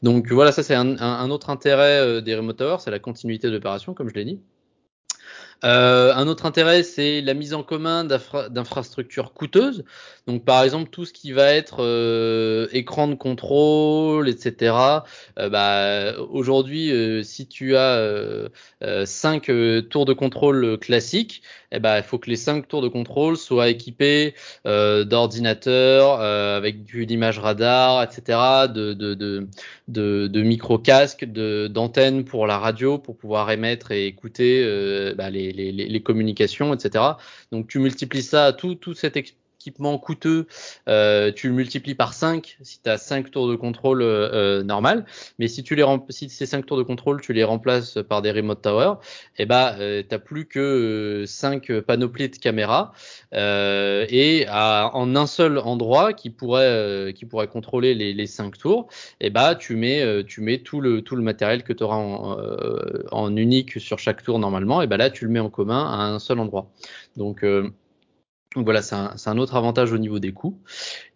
Donc 0.01 0.31
voilà, 0.31 0.53
ça 0.53 0.63
c'est 0.63 0.75
un, 0.75 0.97
un, 0.97 1.29
autre 1.29 1.49
intérêt 1.49 1.99
euh, 1.99 2.21
des 2.21 2.35
remote 2.35 2.57
towers, 2.57 2.77
c'est 2.79 2.91
la 2.91 2.99
continuité 2.99 3.51
d'opération, 3.51 3.93
comme 3.93 4.07
je 4.07 4.13
l'ai 4.13 4.25
dit. 4.25 4.39
Euh, 5.65 6.13
un 6.15 6.27
autre 6.27 6.45
intérêt, 6.45 6.83
c'est 6.83 7.21
la 7.21 7.33
mise 7.33 7.53
en 7.53 7.63
commun 7.63 8.05
d'infrastructures 8.05 9.33
coûteuses. 9.33 9.83
Donc, 10.27 10.45
par 10.45 10.63
exemple, 10.63 10.89
tout 10.89 11.05
ce 11.05 11.13
qui 11.13 11.31
va 11.31 11.53
être 11.53 11.83
euh, 11.83 12.67
écran 12.71 13.07
de 13.07 13.15
contrôle, 13.15 14.29
etc. 14.29 14.75
Euh, 15.37 15.49
bah, 15.49 16.13
Aujourd'hui, 16.29 16.91
si 17.23 17.47
tu 17.47 17.75
as 17.75 18.49
cinq 19.05 19.51
tours 19.89 20.05
de 20.05 20.13
contrôle 20.13 20.77
classiques, 20.79 21.41
eh 21.71 21.79
ben, 21.79 21.97
il 21.97 22.03
faut 22.03 22.17
que 22.17 22.29
les 22.29 22.35
cinq 22.35 22.67
tours 22.67 22.81
de 22.81 22.87
contrôle 22.87 23.37
soient 23.37 23.69
équipés 23.69 24.35
d'ordinateurs 24.65 26.21
avec 26.21 26.83
du 26.83 27.05
l'image 27.05 27.39
radar, 27.39 28.03
etc., 28.03 28.67
de, 28.73 28.93
de, 28.93 29.13
de, 29.13 29.47
de, 29.87 30.27
de 30.27 30.41
micro-casques, 30.41 31.25
d'antennes 31.25 32.23
pour 32.23 32.47
la 32.47 32.57
radio 32.57 32.97
pour 32.97 33.17
pouvoir 33.17 33.49
émettre 33.51 33.91
et 33.91 34.05
écouter 34.07 34.63
bah, 35.17 35.29
les, 35.29 35.48
les, 35.51 36.03
communications, 36.03 36.73
etc. 36.73 37.03
Donc 37.51 37.67
tu 37.67 37.79
multiplies 37.79 38.23
ça, 38.23 38.53
tout, 38.53 38.75
tout 38.75 38.93
cet 38.93 39.17
coûteux, 39.71 40.47
euh, 40.87 41.31
tu 41.31 41.47
le 41.49 41.53
multiplies 41.53 41.95
par 41.95 42.13
5 42.13 42.57
si 42.61 42.81
tu 42.81 42.89
as 42.89 42.97
5 42.97 43.31
tours 43.31 43.47
de 43.49 43.55
contrôle 43.55 44.01
euh, 44.01 44.29
euh, 44.33 44.63
normal. 44.63 45.05
Mais 45.37 45.47
si 45.47 45.63
tu 45.63 45.75
les 45.75 45.85
si 46.09 46.29
ces 46.29 46.45
5 46.45 46.65
tours 46.65 46.77
de 46.77 46.83
contrôle, 46.83 47.21
tu 47.21 47.33
les 47.33 47.43
remplaces 47.43 47.97
par 48.07 48.21
des 48.21 48.31
remote 48.31 48.61
towers, 48.61 48.95
et 49.37 49.43
eh 49.43 49.45
ben 49.45 50.03
tu 50.09 50.19
plus 50.19 50.45
que 50.45 51.23
5 51.25 51.79
panoplies 51.81 52.29
de 52.29 52.37
caméras 52.37 52.91
et 53.31 54.45
en 54.49 55.15
un 55.15 55.27
seul 55.27 55.57
endroit 55.59 56.13
qui 56.13 56.29
pourrait 56.29 57.13
qui 57.15 57.25
pourrait 57.25 57.47
contrôler 57.47 57.93
les, 57.93 58.13
les 58.13 58.27
5 58.27 58.57
tours, 58.57 58.87
et 59.21 59.27
eh 59.27 59.29
ben 59.29 59.55
tu 59.55 59.75
mets 59.75 60.23
tu 60.25 60.41
mets 60.41 60.59
tout 60.59 60.81
le 60.81 61.01
tout 61.01 61.15
le 61.15 61.23
matériel 61.23 61.63
que 61.63 61.73
tu 61.73 61.83
auras 61.83 61.97
en, 61.97 62.37
en, 63.11 63.35
unique 63.35 63.79
sur 63.79 63.99
chaque 63.99 64.23
tour 64.23 64.39
normalement, 64.39 64.81
et 64.81 64.87
ben 64.87 64.97
là 64.97 65.09
tu 65.09 65.25
le 65.25 65.31
mets 65.31 65.39
en 65.39 65.49
commun 65.49 65.85
à 65.85 66.03
un 66.03 66.19
seul 66.19 66.39
endroit. 66.39 66.71
Donc 67.15 67.43
donc 68.55 68.65
voilà, 68.65 68.81
c'est 68.81 68.95
un, 68.95 69.13
un, 69.23 69.37
autre 69.37 69.55
avantage 69.55 69.93
au 69.93 69.99
niveau 69.99 70.17
des 70.17 70.31
coûts. 70.31 70.59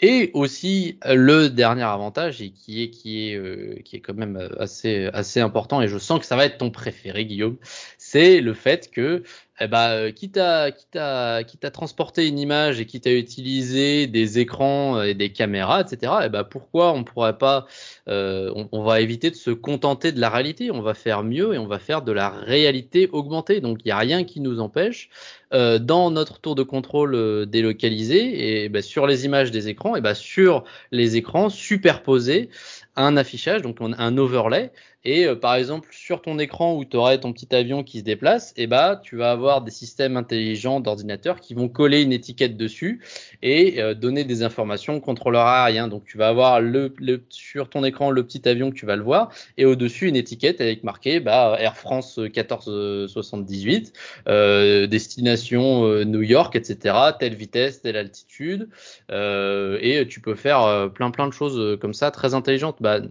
Et 0.02 0.30
aussi 0.36 1.00
le 1.04 1.48
dernier 1.48 1.82
avantage 1.82 2.44
et 2.44 2.52
qui 2.52 2.84
est 2.84 2.90
qui 2.92 3.30
est 3.30 3.36
euh, 3.36 3.76
qui 3.84 3.96
est 3.96 4.02
quand 4.02 4.14
même 4.14 4.50
assez 4.60 5.10
assez 5.14 5.40
important 5.40 5.82
et 5.82 5.88
je 5.88 5.98
sens 5.98 6.20
que 6.20 6.28
ça 6.28 6.36
va 6.36 6.46
être 6.46 6.60
ton 6.60 6.70
préféré 6.70 7.26
Guillaume, 7.26 7.58
c'est 7.98 8.40
le 8.40 8.54
fait 8.54 8.92
que 8.92 9.24
eh 9.60 9.68
ben, 9.68 10.12
quitte 10.12 10.38
à 10.38 10.72
quitte 10.72 10.96
à 10.96 11.44
quitte 11.44 11.64
à 11.66 11.72
transporter 11.72 12.28
une 12.28 12.40
image 12.40 12.80
et 12.80 12.86
quitte 12.86 13.08
à 13.08 13.14
utiliser 13.14 14.08
des 14.08 14.40
écrans 14.40 15.02
et 15.04 15.14
des 15.14 15.32
caméras, 15.32 15.82
etc. 15.82 16.14
Eh 16.26 16.30
ben, 16.30 16.44
pourquoi 16.44 16.94
on 16.94 17.04
pourrait 17.04 17.38
pas 17.38 17.68
euh, 18.10 18.52
on, 18.72 18.84
va 18.84 19.00
éviter 19.02 19.30
de 19.30 19.36
se 19.36 19.52
contenter 19.52 20.12
de 20.12 20.20
la 20.20 20.30
réalité, 20.30 20.72
on 20.72 20.82
va 20.82 20.94
faire 20.94 21.24
mieux 21.24 21.54
et 21.54 21.58
on 21.58 21.68
va 21.68 21.80
faire 21.80 22.02
de 22.02 22.12
la 22.12 22.30
réalité 22.30 23.10
augmentée. 23.12 23.62
Donc 23.62 23.80
il 23.84 23.88
n'y 23.88 23.92
a 23.92 23.98
rien 23.98 24.24
qui 24.24 24.42
nous 24.42 24.60
empêche 24.60 25.10
euh, 25.54 25.78
dans 25.78 26.10
notre 26.10 26.40
tour 26.40 26.56
de 26.56 26.64
contrôle 26.64 27.14
euh, 27.14 27.46
délocalisé 27.46 28.64
et 28.64 28.70
bah, 28.70 28.82
sur 28.82 29.06
les 29.06 29.26
images 29.26 29.52
des 29.52 29.68
écrans 29.70 29.96
et 29.96 30.02
bah, 30.02 30.16
sur 30.16 30.64
les 30.92 31.16
écrans 31.16 31.50
superposés 31.50 32.50
un 32.96 33.18
affichage, 33.18 33.62
donc 33.62 33.78
un 33.82 34.18
overlay. 34.18 34.72
Et 35.06 35.26
euh, 35.26 35.36
par 35.36 35.56
exemple, 35.56 35.90
sur 35.92 36.22
ton 36.22 36.40
écran 36.40 36.76
où 36.76 36.86
tu 36.86 36.96
aurais 36.96 37.20
ton 37.20 37.34
petit 37.34 37.54
avion 37.54 37.84
qui 37.84 38.00
se 38.00 38.04
déplace, 38.04 38.52
et 38.56 38.64
eh 38.64 38.68
bah, 38.68 39.00
tu 39.04 39.18
vas 39.18 39.32
avoir 39.32 39.43
des 39.64 39.72
systèmes 39.72 40.18
intelligents 40.18 40.80
d'ordinateur 40.80 41.40
qui 41.40 41.54
vont 41.54 41.68
coller 41.68 42.02
une 42.02 42.14
étiquette 42.14 42.58
dessus 42.58 43.02
et 43.42 43.82
euh, 43.82 43.94
donner 43.94 44.24
des 44.24 44.44
informations 44.44 44.96
au 44.96 45.00
contrôleur 45.02 45.46
aérien. 45.46 45.88
Donc, 45.88 46.06
tu 46.06 46.18
vas 46.18 46.30
avoir 46.30 46.62
le, 46.62 46.94
le, 46.98 47.24
sur 47.30 47.70
ton 47.70 47.84
écran 47.84 48.12
le 48.12 48.24
petit 48.26 48.48
avion 48.48 48.72
que 48.72 48.76
tu 48.76 48.86
vas 48.86 48.96
le 48.96 49.04
voir 49.04 49.32
et 49.58 49.66
au-dessus 49.66 50.08
une 50.08 50.16
étiquette 50.16 50.62
avec 50.62 50.84
marqué 50.84 51.20
bah, 51.20 51.58
Air 51.60 51.76
France 51.76 52.18
1478, 52.18 53.94
euh, 54.28 54.88
destination 54.88 55.86
euh, 55.86 56.04
New 56.06 56.22
York, 56.22 56.56
etc. 56.56 56.96
Telle 57.20 57.36
vitesse, 57.36 57.82
telle 57.82 57.98
altitude. 57.98 58.70
et 59.10 60.06
tu 60.10 60.22
peux 60.22 60.36
faire 60.36 60.92
plein 60.94 61.12
plein 61.12 61.28
de 61.28 61.34
choses 61.34 61.78
comme 61.80 61.94
ça 61.94 62.12
très 62.12 62.34
intelligentes. 62.34 62.78
Bah, 62.80 63.02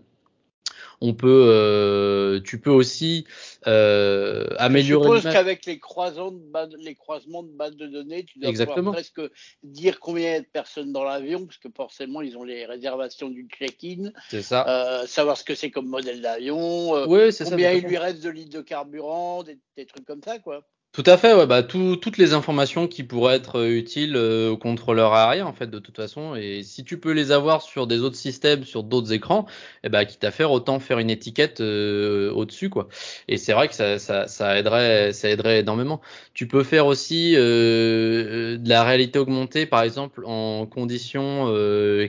on 1.03 1.15
peut, 1.15 1.47
euh, 1.49 2.41
tu 2.41 2.61
peux 2.61 2.71
aussi 2.71 3.27
euh, 3.67 4.47
améliorer. 4.59 5.09
Je 5.11 5.17
suppose 5.17 5.33
qu'avec 5.33 5.67
les 5.67 5.81
croisements 5.81 6.31
de 6.31 6.39
base, 6.39 6.71
les 6.79 6.95
croisements 6.95 7.43
de 7.43 7.51
base 7.51 7.77
de 7.77 7.89
données, 7.89 8.25
tu 8.25 8.39
dois 8.39 8.49
Exactement. 8.49 8.93
presque 8.93 9.21
dire 9.65 9.99
combien 9.99 10.31
il 10.31 10.33
y 10.33 10.37
a 10.37 10.41
de 10.41 10.47
personnes 10.47 10.93
dans 10.93 11.03
l'avion, 11.03 11.45
parce 11.45 11.59
que 11.59 11.69
forcément 11.77 12.21
ils 12.21 12.39
ont 12.39 12.45
les 12.45 12.65
réservations 12.67 13.29
du 13.29 13.49
check-in. 13.49 14.13
C'est 14.31 14.43
ça. 14.43 14.65
Euh, 14.69 15.07
savoir 15.07 15.37
ce 15.37 15.43
que 15.45 15.57
c'est 15.57 15.73
comme 15.73 15.89
modèle 15.89 16.23
d'avion. 16.23 17.05
Oui, 17.09 17.33
c'est 17.33 17.45
Combien 17.45 17.73
il 17.73 17.85
lui 17.85 17.99
reste 17.99 18.23
de 18.23 18.31
litres 18.31 18.57
de 18.57 18.63
carburant, 18.63 19.43
des, 19.43 19.59
des 19.77 19.87
trucs 19.87 20.05
comme 20.05 20.23
ça, 20.23 20.39
quoi. 20.39 20.65
Tout 20.93 21.05
à 21.07 21.17
fait, 21.17 21.33
ouais, 21.33 21.47
bah, 21.47 21.63
tout, 21.63 21.97
toutes 21.97 22.19
les 22.19 22.35
informations 22.35 22.87
qui 22.87 23.03
pourraient 23.03 23.37
être 23.37 23.61
euh, 23.61 23.79
utiles 23.79 24.15
euh, 24.15 24.51
au 24.51 24.59
contrôleur 24.59 25.15
aérien, 25.15 25.47
en 25.47 25.55
fait, 25.55 25.69
de 25.69 25.79
toute 25.79 25.97
façon. 25.97 26.35
Et 26.35 26.63
si 26.65 26.85
tu 26.85 27.01
peux 27.01 27.13
les 27.13 27.31
avoir 27.33 27.63
sur 27.63 27.87
des 27.87 28.01
autres 28.01 28.17
systèmes, 28.17 28.65
sur 28.65 28.83
d'autres 28.83 29.11
écrans, 29.11 29.47
eh 29.85 29.89
bah, 29.89 30.05
quitte 30.05 30.23
à 30.25 30.31
faire, 30.31 30.51
autant 30.51 30.81
faire 30.81 30.99
une 30.99 31.09
étiquette 31.09 31.63
euh, 31.63 32.31
au-dessus, 32.33 32.69
quoi. 32.69 32.89
Et 33.27 33.39
c'est 33.39 33.55
vrai 33.55 33.69
que 33.69 33.75
ça, 33.75 33.99
ça, 33.99 34.29
ça, 34.29 34.59
aiderait, 34.59 35.15
ça 35.15 35.31
aiderait 35.31 35.61
énormément. 35.61 36.03
Tu 36.35 36.47
peux 36.47 36.63
faire 36.63 36.85
aussi 36.85 37.33
de 37.33 38.59
la 38.69 38.85
réalité 38.85 39.19
augmentée, 39.19 39.65
par 39.65 39.83
exemple, 39.83 40.23
en 40.27 40.67
conditions 40.67 41.47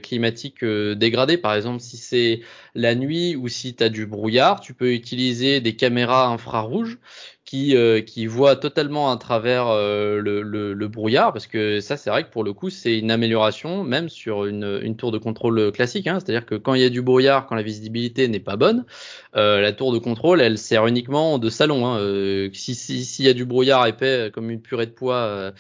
climatiques 0.02 0.64
dégradées. 0.66 1.38
Par 1.38 1.54
exemple, 1.56 1.80
si 1.80 1.96
c'est 1.98 2.42
la 2.76 2.96
nuit 2.96 3.36
ou 3.38 3.48
si 3.48 3.76
tu 3.76 3.84
as 3.84 3.90
du 3.90 4.06
brouillard, 4.06 4.60
tu 4.60 4.74
peux 4.74 4.92
utiliser 4.94 5.62
des 5.62 5.76
caméras 5.78 6.28
infrarouges 6.28 6.98
qui, 7.54 7.76
euh, 7.76 8.02
qui 8.02 8.26
voit 8.26 8.56
totalement 8.56 9.12
à 9.12 9.18
travers 9.18 9.68
euh, 9.68 10.20
le, 10.20 10.88
brouillard, 10.88 11.34
parce 11.34 11.46
que 11.46 11.82
ça, 11.82 11.98
c'est 11.98 12.10
vrai 12.10 12.24
que 12.24 12.32
pour 12.32 12.44
le 12.44 12.52
coup, 12.52 12.72
c'est 12.72 12.98
une 12.98 13.12
amélioration, 13.12 13.84
même 13.84 14.10
sur 14.10 14.46
une, 14.46 14.96
tour 14.98 15.12
de 15.12 15.20
contrôle 15.20 15.72
classique. 15.72 16.08
Hein, 16.08 16.18
C'est-à-dire 16.20 16.48
que 16.48 16.56
quand 16.56 16.74
il 16.74 16.82
y 16.82 16.86
a 16.86 16.90
du 16.90 17.04
brouillard, 17.04 17.46
quand 17.46 17.54
la 17.54 17.62
visibilité 17.62 18.28
n'est 18.28 18.40
pas 18.40 18.56
bonne, 18.56 18.86
euh, 19.36 19.62
la 19.62 19.72
tour 19.72 19.94
de 19.94 20.00
contrôle, 20.00 20.42
elle 20.42 20.58
sert 20.58 20.88
uniquement 20.88 21.38
de 21.38 21.50
salon. 21.52 21.86
Hein. 21.86 22.50
Si 22.54 22.74
s'il 22.74 23.06
si, 23.06 23.24
y 23.24 23.30
a 23.30 23.34
du 23.34 23.46
brouillard 23.46 23.86
épais 23.86 24.32
comme 24.34 24.50
une 24.50 24.62
purée 24.62 24.88
de 24.88 24.92
poids 24.92 25.52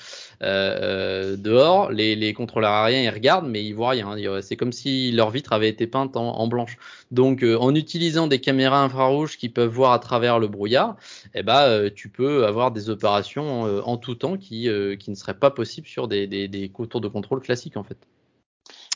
dehors, 0.42 1.92
les, 1.92 2.16
les 2.16 2.34
contrôleurs 2.34 2.72
aériens 2.72 3.04
ils 3.04 3.14
regardent, 3.14 3.48
mais 3.48 3.64
ils 3.64 3.74
voient 3.74 3.92
rien. 3.92 4.08
Hein. 4.10 4.40
C'est 4.42 4.56
comme 4.56 4.72
si 4.72 5.12
leur 5.12 5.30
vitre 5.30 5.54
avait 5.54 5.70
été 5.70 5.86
peinte 5.86 6.18
en, 6.18 6.48
blanche. 6.48 6.78
Donc, 7.12 7.44
en 7.44 7.76
utilisant 7.76 8.26
des 8.26 8.40
caméras 8.40 8.84
infrarouges 8.84 9.38
qui 9.38 9.50
peuvent 9.50 9.70
voir 9.70 9.94
à 9.94 10.00
travers 10.00 10.40
le 10.40 10.48
brouillard, 10.48 10.96
eh 11.36 11.44
ben 11.44 11.83
tu 11.90 12.10
peux 12.10 12.46
avoir 12.46 12.72
des 12.72 12.90
opérations 12.90 13.66
euh, 13.66 13.82
en 13.82 13.98
tout 13.98 14.16
temps 14.16 14.38
qui, 14.38 14.70
euh, 14.70 14.96
qui 14.96 15.10
ne 15.10 15.16
seraient 15.16 15.38
pas 15.38 15.52
possibles 15.52 15.88
sur 15.88 16.08
des, 16.08 16.28
des, 16.28 16.48
des 16.48 16.70
tours 16.70 17.02
de 17.02 17.08
contrôle 17.08 17.42
classiques 17.42 17.78
en 17.78 17.84
fait. 17.84 17.98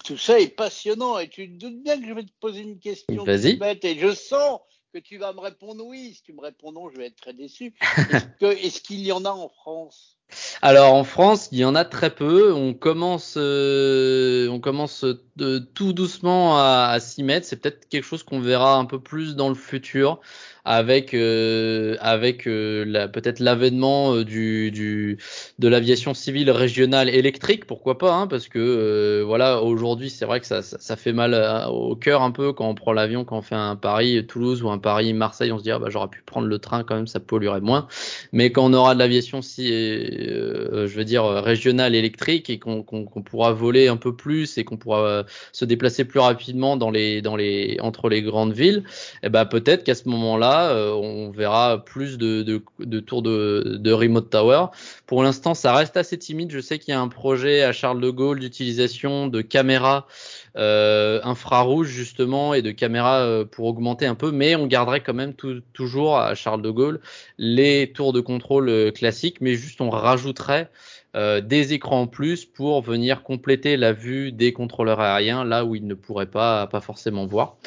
Tout 0.06 0.18
ça 0.18 0.40
est 0.40 0.56
passionnant 0.56 1.20
et 1.20 1.30
tu 1.30 1.52
te 1.52 1.58
doutes 1.58 1.84
bien 1.84 2.00
que 2.00 2.08
je 2.08 2.14
vais 2.14 2.24
te 2.24 2.32
poser 2.40 2.62
une 2.62 2.80
question 2.80 3.24
bête 3.26 3.84
et 3.84 3.98
je 3.98 4.14
sens 4.14 4.60
que 4.94 5.00
tu 5.00 5.18
vas 5.18 5.34
me 5.34 5.40
répondre 5.40 5.86
oui. 5.86 6.14
Si 6.16 6.24
tu 6.24 6.34
me 6.34 6.42
réponds 6.42 6.72
non, 6.72 6.90
je 6.90 6.98
vais 6.98 7.08
être 7.08 7.18
très 7.18 7.34
déçu. 7.34 7.76
Est-ce 8.42 8.82
qu'il 8.82 9.02
y 9.02 9.12
en 9.12 9.26
a 9.26 9.32
en 9.32 9.50
France? 9.50 10.17
Alors 10.62 10.94
en 10.94 11.04
France, 11.04 11.50
il 11.52 11.60
y 11.60 11.66
en 11.66 11.76
a 11.76 11.86
très 11.86 12.10
peu. 12.10 12.54
On 12.54 12.74
commence, 12.74 13.36
euh, 13.38 14.48
on 14.50 14.60
commence 14.60 15.06
de, 15.36 15.60
tout 15.60 15.94
doucement 15.94 16.58
à, 16.60 16.90
à 16.92 17.00
s'y 17.00 17.24
mettre. 17.24 17.48
C'est 17.48 17.58
peut-être 17.62 17.88
quelque 17.90 18.04
chose 18.04 18.24
qu'on 18.24 18.40
verra 18.40 18.76
un 18.78 18.86
peu 18.86 19.00
plus 19.00 19.36
dans 19.36 19.50
le 19.50 19.56
futur 19.56 20.20
avec 20.68 21.14
euh, 21.14 21.96
avec 22.02 22.46
euh, 22.46 22.84
la, 22.86 23.08
peut-être 23.08 23.40
l'avènement 23.40 24.14
euh, 24.14 24.26
du, 24.26 24.70
du 24.70 25.18
de 25.60 25.68
l'aviation 25.70 26.14
civile 26.14 26.52
régionale 26.52 27.08
électrique, 27.08 27.66
pourquoi 27.66 27.98
pas, 27.98 28.14
hein, 28.14 28.28
parce 28.28 28.50
que 28.50 29.24
voilà 29.26 29.62
aujourd'hui 29.62 30.10
c'est 30.10 30.26
vrai 30.26 30.42
que 30.42 30.46
ça, 30.46 30.62
ça, 30.62 30.78
ça, 30.78 30.98
fait 30.98 31.14
mal 31.14 31.34
au 31.70 31.96
cœur 31.96 32.22
un 32.22 32.32
peu 32.32 32.52
quand 32.52 32.68
on 32.68 32.76
prend 32.76 32.92
l'avion, 32.92 33.24
quand 33.24 33.38
on 33.38 33.42
fait 33.42 33.56
un 33.56 33.78
Paris 33.78 34.26
Toulouse 34.28 34.62
ou 34.62 34.70
un 34.70 34.78
Paris 34.78 35.14
Marseille, 35.14 35.54
on 35.54 35.58
se 35.58 35.64
dit 35.64 35.72
ah, 35.72 35.80
bah 35.80 35.88
j'aurais 35.90 36.10
pu 36.10 36.22
prendre 36.22 36.48
le 36.48 36.60
train 36.60 36.84
quand 36.84 36.96
même, 36.96 37.08
ça 37.08 37.22
polluerait 37.22 37.62
moins. 37.62 37.88
Mais 38.34 38.52
quand 38.52 38.66
on 38.66 38.74
aura 38.74 38.94
de 38.94 39.00
l'aviation 39.00 39.42
si 39.42 39.70
je 40.18 40.96
veux 40.96 41.06
dire 41.06 41.26
régionale 41.26 41.96
électrique 41.96 42.50
et 42.50 42.60
qu'on 42.60 42.84
pourra 42.84 43.54
voler 43.54 43.88
un 43.88 43.98
peu 43.98 44.16
plus 44.16 44.58
et 44.58 44.64
qu'on 44.64 44.78
pourra 44.78 45.26
se 45.52 45.66
déplacer 45.66 46.06
plus 46.06 46.20
rapidement 46.20 46.78
dans 46.78 46.92
les 46.92 47.22
dans 47.22 47.36
les 47.36 47.78
entre 47.82 48.10
les 48.10 48.22
grandes 48.22 48.54
villes, 48.54 48.84
eh 49.24 49.30
ben 49.30 49.46
peut-être 49.46 49.84
qu'à 49.84 49.96
ce 49.96 50.08
moment-là 50.10 50.72
euh, 50.72 50.92
on 50.94 51.32
verra 51.32 51.84
plus 51.84 52.18
de, 52.18 52.62
tours 53.00 53.22
de, 53.22 53.92
remote 53.92 54.30
tower. 54.30 54.68
Pour 55.06 55.24
l'instant, 55.24 55.54
ça 55.54 55.74
reste 55.74 55.98
assez 55.98 56.18
timide. 56.18 56.52
Je 56.52 56.60
sais 56.60 56.80
qu'il 56.80 56.92
y 56.92 56.96
a 56.96 57.00
un 57.00 57.08
projet 57.08 57.64
à 57.64 57.72
Charles 57.72 58.02
de 58.02 58.10
Gaulle 58.10 58.40
d'utilisation 58.40 59.28
de 59.28 59.42
caméras 59.42 60.08
euh, 60.56 61.20
infrarouges 61.24 61.90
justement 61.90 62.54
et 62.54 62.62
de 62.62 62.72
caméras 62.72 63.20
euh, 63.20 63.46
pour 63.46 63.66
augmenter 63.66 64.06
un 64.06 64.16
peu, 64.16 64.32
mais 64.32 64.56
on 64.56 64.68
garderait 64.68 65.02
quand 65.02 65.14
même 65.14 65.34
toujours 65.74 66.18
à 66.18 66.36
Charles 66.36 66.62
de 66.62 66.70
Gaulle 66.70 67.00
les 67.38 67.92
tours 67.94 68.14
de 68.14 68.22
contrôle 68.22 68.92
classiques, 68.94 69.42
mais 69.42 69.56
juste 69.56 69.82
on 69.82 69.90
rajouterait 69.90 70.70
des 71.16 71.74
écrans 71.74 72.02
en 72.02 72.08
plus 72.08 72.46
pour 72.46 72.84
venir 72.84 73.24
compléter 73.24 73.76
la 73.76 73.92
vue 73.92 74.32
des 74.32 74.54
contrôleurs 74.54 75.00
aériens 75.00 75.44
là 75.44 75.66
où 75.66 75.74
ils 75.74 75.88
ne 75.88 75.96
pourraient 75.96 76.30
pas, 76.30 76.68
pas 76.68 76.80
forcément 76.80 77.26
voir. 77.26 77.58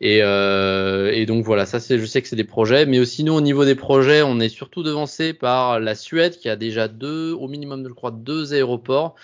Et, 0.00 0.20
euh, 0.22 1.10
et, 1.12 1.26
donc 1.26 1.44
voilà, 1.44 1.66
ça 1.66 1.78
c'est, 1.78 1.98
je 1.98 2.06
sais 2.06 2.22
que 2.22 2.28
c'est 2.28 2.36
des 2.36 2.44
projets, 2.44 2.86
mais 2.86 2.98
aussi 2.98 3.22
nous 3.22 3.34
au 3.34 3.42
niveau 3.42 3.66
des 3.66 3.74
projets, 3.74 4.22
on 4.22 4.40
est 4.40 4.48
surtout 4.48 4.82
devancé 4.82 5.34
par 5.34 5.78
la 5.78 5.94
Suède 5.94 6.38
qui 6.38 6.48
a 6.48 6.56
déjà 6.56 6.88
deux, 6.88 7.32
au 7.32 7.48
minimum 7.48 7.86
je 7.86 7.92
crois, 7.92 8.10
deux 8.10 8.54
aéroports. 8.54 9.14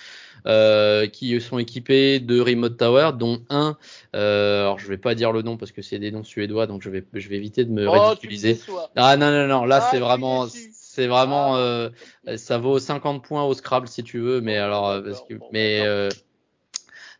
Euh, 0.46 1.08
qui 1.08 1.40
sont 1.40 1.58
équipés 1.58 2.20
de 2.20 2.40
remote 2.40 2.76
tower, 2.76 3.10
dont 3.18 3.40
un, 3.50 3.76
euh, 4.14 4.60
alors 4.60 4.78
je 4.78 4.86
vais 4.86 4.96
pas 4.96 5.16
dire 5.16 5.32
le 5.32 5.42
nom 5.42 5.56
parce 5.56 5.72
que 5.72 5.82
c'est 5.82 5.98
des 5.98 6.12
noms 6.12 6.22
suédois, 6.22 6.68
donc 6.68 6.82
je 6.82 6.90
vais, 6.90 7.04
je 7.14 7.28
vais 7.28 7.34
éviter 7.34 7.64
de 7.64 7.72
me 7.72 7.88
oh, 7.88 7.90
ridiculiser. 7.90 8.56
Ah 8.94 9.16
non 9.16 9.32
non 9.32 9.48
non, 9.48 9.64
là 9.64 9.80
ah, 9.82 9.88
c'est 9.90 9.98
vraiment, 9.98 10.46
c'est 10.46 11.08
vraiment, 11.08 11.56
ah, 11.56 11.58
euh, 11.58 11.90
ça 12.36 12.58
vaut 12.58 12.78
50 12.78 13.24
points 13.24 13.42
au 13.42 13.54
Scrabble 13.54 13.88
si 13.88 14.04
tu 14.04 14.20
veux, 14.20 14.40
mais 14.40 14.56
alors, 14.56 15.02
parce 15.02 15.22
que, 15.28 15.34
mais 15.50 15.80
euh, 15.84 16.10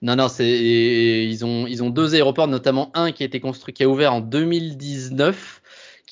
non, 0.03 0.17
non, 0.17 0.29
c'est 0.29 0.47
ils 0.49 1.45
ont 1.45 1.67
ils 1.67 1.83
ont 1.83 1.91
deux 1.91 2.15
aéroports, 2.15 2.49
notamment 2.49 2.91
un 2.95 3.13
qui 3.13 3.23
a 3.23 3.27
été 3.27 3.41
construit, 3.41 3.75
qui 3.75 3.83
a 3.83 3.89
ouvert 3.89 4.13
en 4.13 4.21
2019 4.21 5.63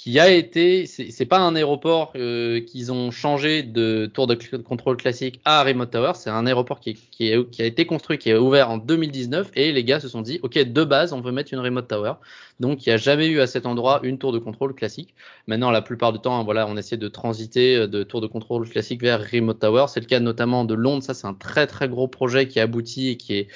qui 0.04 0.20
a 0.20 0.30
été, 0.30 0.84
c'est 0.84 1.24
pas 1.24 1.38
un 1.38 1.56
aéroport 1.56 2.12
euh, 2.14 2.60
qu'ils 2.60 2.92
ont 2.92 3.10
changé 3.10 3.62
de 3.62 4.04
tour 4.04 4.26
de 4.26 4.34
contrôle 4.58 4.98
classique 4.98 5.40
à 5.46 5.64
Remote 5.64 5.90
Tower, 5.90 6.12
c'est 6.14 6.28
un 6.28 6.44
aéroport 6.44 6.78
qui, 6.78 6.92
qui, 6.92 7.32
qui, 7.50 7.62
a 7.62 7.64
été 7.64 7.86
construit, 7.86 8.18
qui 8.18 8.28
est 8.28 8.36
ouvert 8.36 8.68
en 8.68 8.76
2019 8.76 9.52
et 9.54 9.72
les 9.72 9.82
gars 9.82 10.00
se 10.00 10.08
sont 10.08 10.20
dit, 10.20 10.40
ok, 10.42 10.58
de 10.58 10.84
base, 10.84 11.14
on 11.14 11.22
veut 11.22 11.32
mettre 11.32 11.54
une 11.54 11.60
Remote 11.60 11.88
Tower. 11.88 12.12
Donc 12.60 12.84
il 12.84 12.90
n'y 12.90 12.92
a 12.92 12.98
jamais 12.98 13.28
eu 13.28 13.40
à 13.40 13.46
cet 13.46 13.64
endroit 13.64 14.00
une 14.02 14.18
tour 14.18 14.32
de 14.32 14.38
contrôle 14.38 14.74
classique. 14.74 15.14
Maintenant, 15.46 15.70
la 15.70 15.80
plupart 15.80 16.12
du 16.12 16.18
temps, 16.18 16.44
voilà, 16.44 16.66
on 16.66 16.76
essaie 16.76 16.98
de 16.98 17.08
transiter 17.08 17.74
euh, 17.74 17.86
de 17.86 18.02
tour 18.02 18.20
de 18.20 18.26
contrôle 18.26 18.68
classique 18.68 19.00
vers 19.00 19.26
Remote 19.32 19.58
Tower. 19.58 19.86
C'est 19.88 20.00
le 20.00 20.06
cas 20.06 20.20
notamment 20.20 20.66
de 20.66 20.74
Londres. 20.74 21.02
Ça, 21.02 21.14
c'est 21.14 21.26
un 21.26 21.32
très 21.32 21.66
très 21.66 21.88
gros 21.88 22.08
projet 22.08 22.46
qui 22.46 22.60
aboutit 22.60 23.08
et 23.08 23.16
qui 23.16 23.36
est 23.36 23.48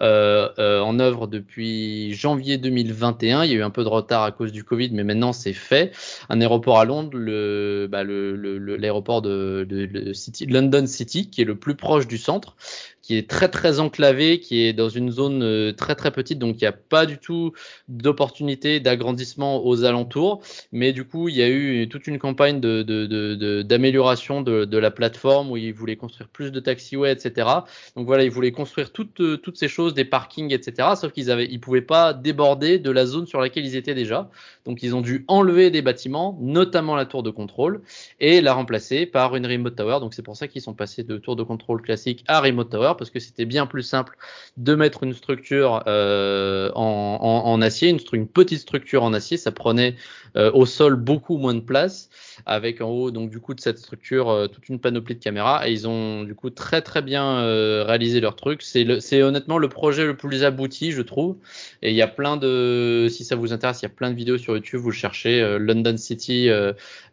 en 0.00 0.98
œuvre 0.98 1.26
depuis 1.26 2.12
janvier 2.14 2.58
2021. 2.58 3.44
Il 3.44 3.50
y 3.50 3.54
a 3.54 3.56
eu 3.58 3.62
un 3.62 3.70
peu 3.70 3.84
de 3.84 3.88
retard 3.88 4.22
à 4.24 4.32
cause 4.32 4.52
du 4.52 4.64
Covid, 4.64 4.90
mais 4.92 5.04
maintenant 5.04 5.32
c'est 5.32 5.52
fait. 5.52 5.92
Un 6.28 6.40
aéroport 6.40 6.78
à 6.78 6.84
Londres, 6.84 7.16
le, 7.16 7.88
bah, 7.90 8.04
l'aéroport 8.04 9.22
de 9.22 10.12
City, 10.12 10.46
London 10.46 10.86
City, 10.86 11.30
qui 11.30 11.42
est 11.42 11.46
le 11.46 11.56
plus 11.56 11.76
proche 11.76 12.06
du 12.06 12.18
centre, 12.18 12.56
qui 13.04 13.18
est 13.18 13.28
très 13.28 13.48
très 13.48 13.80
enclavé, 13.80 14.40
qui 14.40 14.62
est 14.62 14.72
dans 14.72 14.88
une 14.88 15.10
zone 15.10 15.42
euh, 15.42 15.72
très 15.72 15.94
très 15.94 16.10
petite, 16.10 16.38
donc 16.38 16.56
il 16.56 16.64
n'y 16.64 16.68
a 16.68 16.72
pas 16.72 17.04
du 17.04 17.18
tout 17.18 17.52
d'opportunité 17.86 18.80
d'agrandissement 18.80 19.66
aux 19.66 19.84
alentours. 19.84 20.40
Mais 20.72 20.94
du 20.94 21.04
coup, 21.04 21.28
il 21.28 21.36
y 21.36 21.42
a 21.42 21.48
eu 21.50 21.86
toute 21.86 22.06
une 22.06 22.18
campagne 22.18 22.60
d'amélioration 22.60 24.40
de, 24.40 24.78
la 24.78 24.90
plateforme 24.90 25.50
où 25.50 25.58
ils 25.58 25.74
voulaient 25.74 25.96
construire 25.96 26.30
plus 26.30 26.50
de 26.50 26.60
taxiways, 26.60 27.12
etc. 27.12 27.46
Donc 27.94 28.06
voilà, 28.06 28.24
ils 28.24 28.30
voulaient 28.30 28.52
construire 28.52 28.90
toutes, 28.90 29.20
euh, 29.20 29.38
ces 29.52 29.68
choses, 29.68 29.92
des 29.92 30.06
parkings, 30.06 30.54
etc. 30.54 30.88
Sauf 30.96 31.12
qu'ils 31.12 31.28
ils 31.50 31.60
pouvaient 31.60 31.82
pas 31.82 32.14
déborder 32.14 32.78
de 32.78 32.90
la 32.90 33.04
zone 33.04 33.26
sur 33.26 33.38
laquelle 33.38 33.66
ils 33.66 33.76
étaient 33.76 33.94
déjà. 33.94 34.30
Donc 34.64 34.82
ils 34.82 34.94
ont 34.96 35.02
dû 35.02 35.26
enlever 35.28 35.70
des 35.70 35.82
bâtiments, 35.82 36.38
notamment 36.40 36.96
la 36.96 37.04
tour 37.04 37.22
de 37.22 37.30
contrôle, 37.30 37.82
et 38.18 38.40
la 38.40 38.54
remplacer 38.54 39.04
par 39.04 39.36
une 39.36 39.46
remote 39.46 39.76
tower. 39.76 39.98
Donc 40.00 40.14
c'est 40.14 40.22
pour 40.22 40.36
ça 40.36 40.48
qu'ils 40.48 40.62
sont 40.62 40.72
passés 40.72 41.02
de 41.02 41.18
tour 41.18 41.36
de 41.36 41.42
contrôle 41.42 41.82
classique 41.82 42.24
à 42.28 42.40
remote 42.40 42.70
tower 42.70 42.93
parce 42.96 43.10
que 43.10 43.18
c'était 43.18 43.44
bien 43.44 43.66
plus 43.66 43.82
simple 43.82 44.16
de 44.56 44.74
mettre 44.74 45.02
une 45.02 45.14
structure 45.14 45.82
euh, 45.86 46.70
en, 46.74 47.60
acier, 47.62 47.88
une, 47.90 48.26
petite 48.28 48.60
structure 48.60 49.02
en 49.02 49.12
acier, 49.12 49.36
ça 49.36 49.52
prenait 49.52 49.96
euh, 50.36 50.50
au 50.52 50.66
sol 50.66 50.96
beaucoup 50.96 51.36
moins 51.36 51.54
de 51.54 51.60
place, 51.60 52.10
avec 52.46 52.80
en 52.80 52.88
haut 52.88 53.10
donc 53.10 53.30
du 53.30 53.40
coup 53.40 53.54
de 53.54 53.60
cette 53.60 53.78
structure 53.78 54.30
euh, 54.30 54.46
toute 54.48 54.68
une 54.68 54.78
panoplie 54.78 55.14
de 55.14 55.22
caméras, 55.22 55.68
et 55.68 55.72
ils 55.72 55.86
ont 55.88 56.24
du 56.24 56.34
coup 56.34 56.50
très 56.50 56.82
très 56.82 57.02
bien 57.02 57.44
réalisé 57.84 58.20
leur 58.20 58.36
truc. 58.36 58.62
C'est 58.62 59.22
honnêtement 59.22 59.58
le 59.58 59.68
projet 59.68 60.04
le 60.04 60.16
plus 60.16 60.44
abouti, 60.44 60.92
je 60.92 61.02
trouve, 61.02 61.36
et 61.82 61.90
il 61.90 61.96
y 61.96 62.02
a 62.02 62.08
plein 62.08 62.36
de, 62.36 63.08
si 63.10 63.24
ça 63.24 63.36
vous 63.36 63.52
intéresse, 63.52 63.80
il 63.82 63.84
y 63.84 63.86
a 63.86 63.94
plein 63.94 64.10
de 64.10 64.16
vidéos 64.16 64.38
sur 64.38 64.54
YouTube, 64.54 64.80
vous 64.80 64.92
cherchez 64.92 65.58
London 65.58 65.96
City 65.96 66.48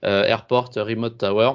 Airport 0.04 0.72
Remote 0.76 1.18
Tower 1.18 1.54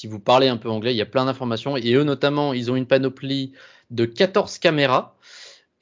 si 0.00 0.06
vous 0.06 0.18
parlez 0.18 0.48
un 0.48 0.56
peu 0.56 0.70
anglais, 0.70 0.94
il 0.94 0.96
y 0.96 1.02
a 1.02 1.06
plein 1.06 1.26
d'informations. 1.26 1.76
Et 1.76 1.92
eux, 1.92 2.04
notamment, 2.04 2.54
ils 2.54 2.70
ont 2.70 2.76
une 2.76 2.86
panoplie 2.86 3.52
de 3.90 4.06
14 4.06 4.58
caméras. 4.58 5.14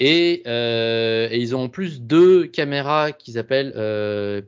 Et, 0.01 0.43
euh, 0.49 1.29
et 1.31 1.39
ils 1.39 1.55
ont 1.55 1.63
en 1.63 1.69
plus 1.69 2.01
deux 2.01 2.49
caméras 2.49 3.13
qu'ils 3.13 3.39
appellent 3.39 3.73
euh, 3.77 4.43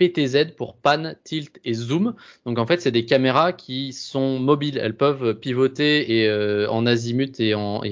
PTZ 0.00 0.52
pour 0.56 0.76
pan, 0.76 1.12
tilt 1.24 1.60
et 1.62 1.74
zoom. 1.74 2.14
Donc 2.46 2.58
en 2.58 2.66
fait, 2.66 2.80
c'est 2.80 2.90
des 2.90 3.04
caméras 3.04 3.52
qui 3.52 3.92
sont 3.92 4.38
mobiles. 4.38 4.78
Elles 4.78 4.96
peuvent 4.96 5.34
pivoter 5.34 6.26
euh, 6.26 6.66
en 6.70 6.86
azimut 6.86 7.38
et 7.38 7.54
en, 7.54 7.82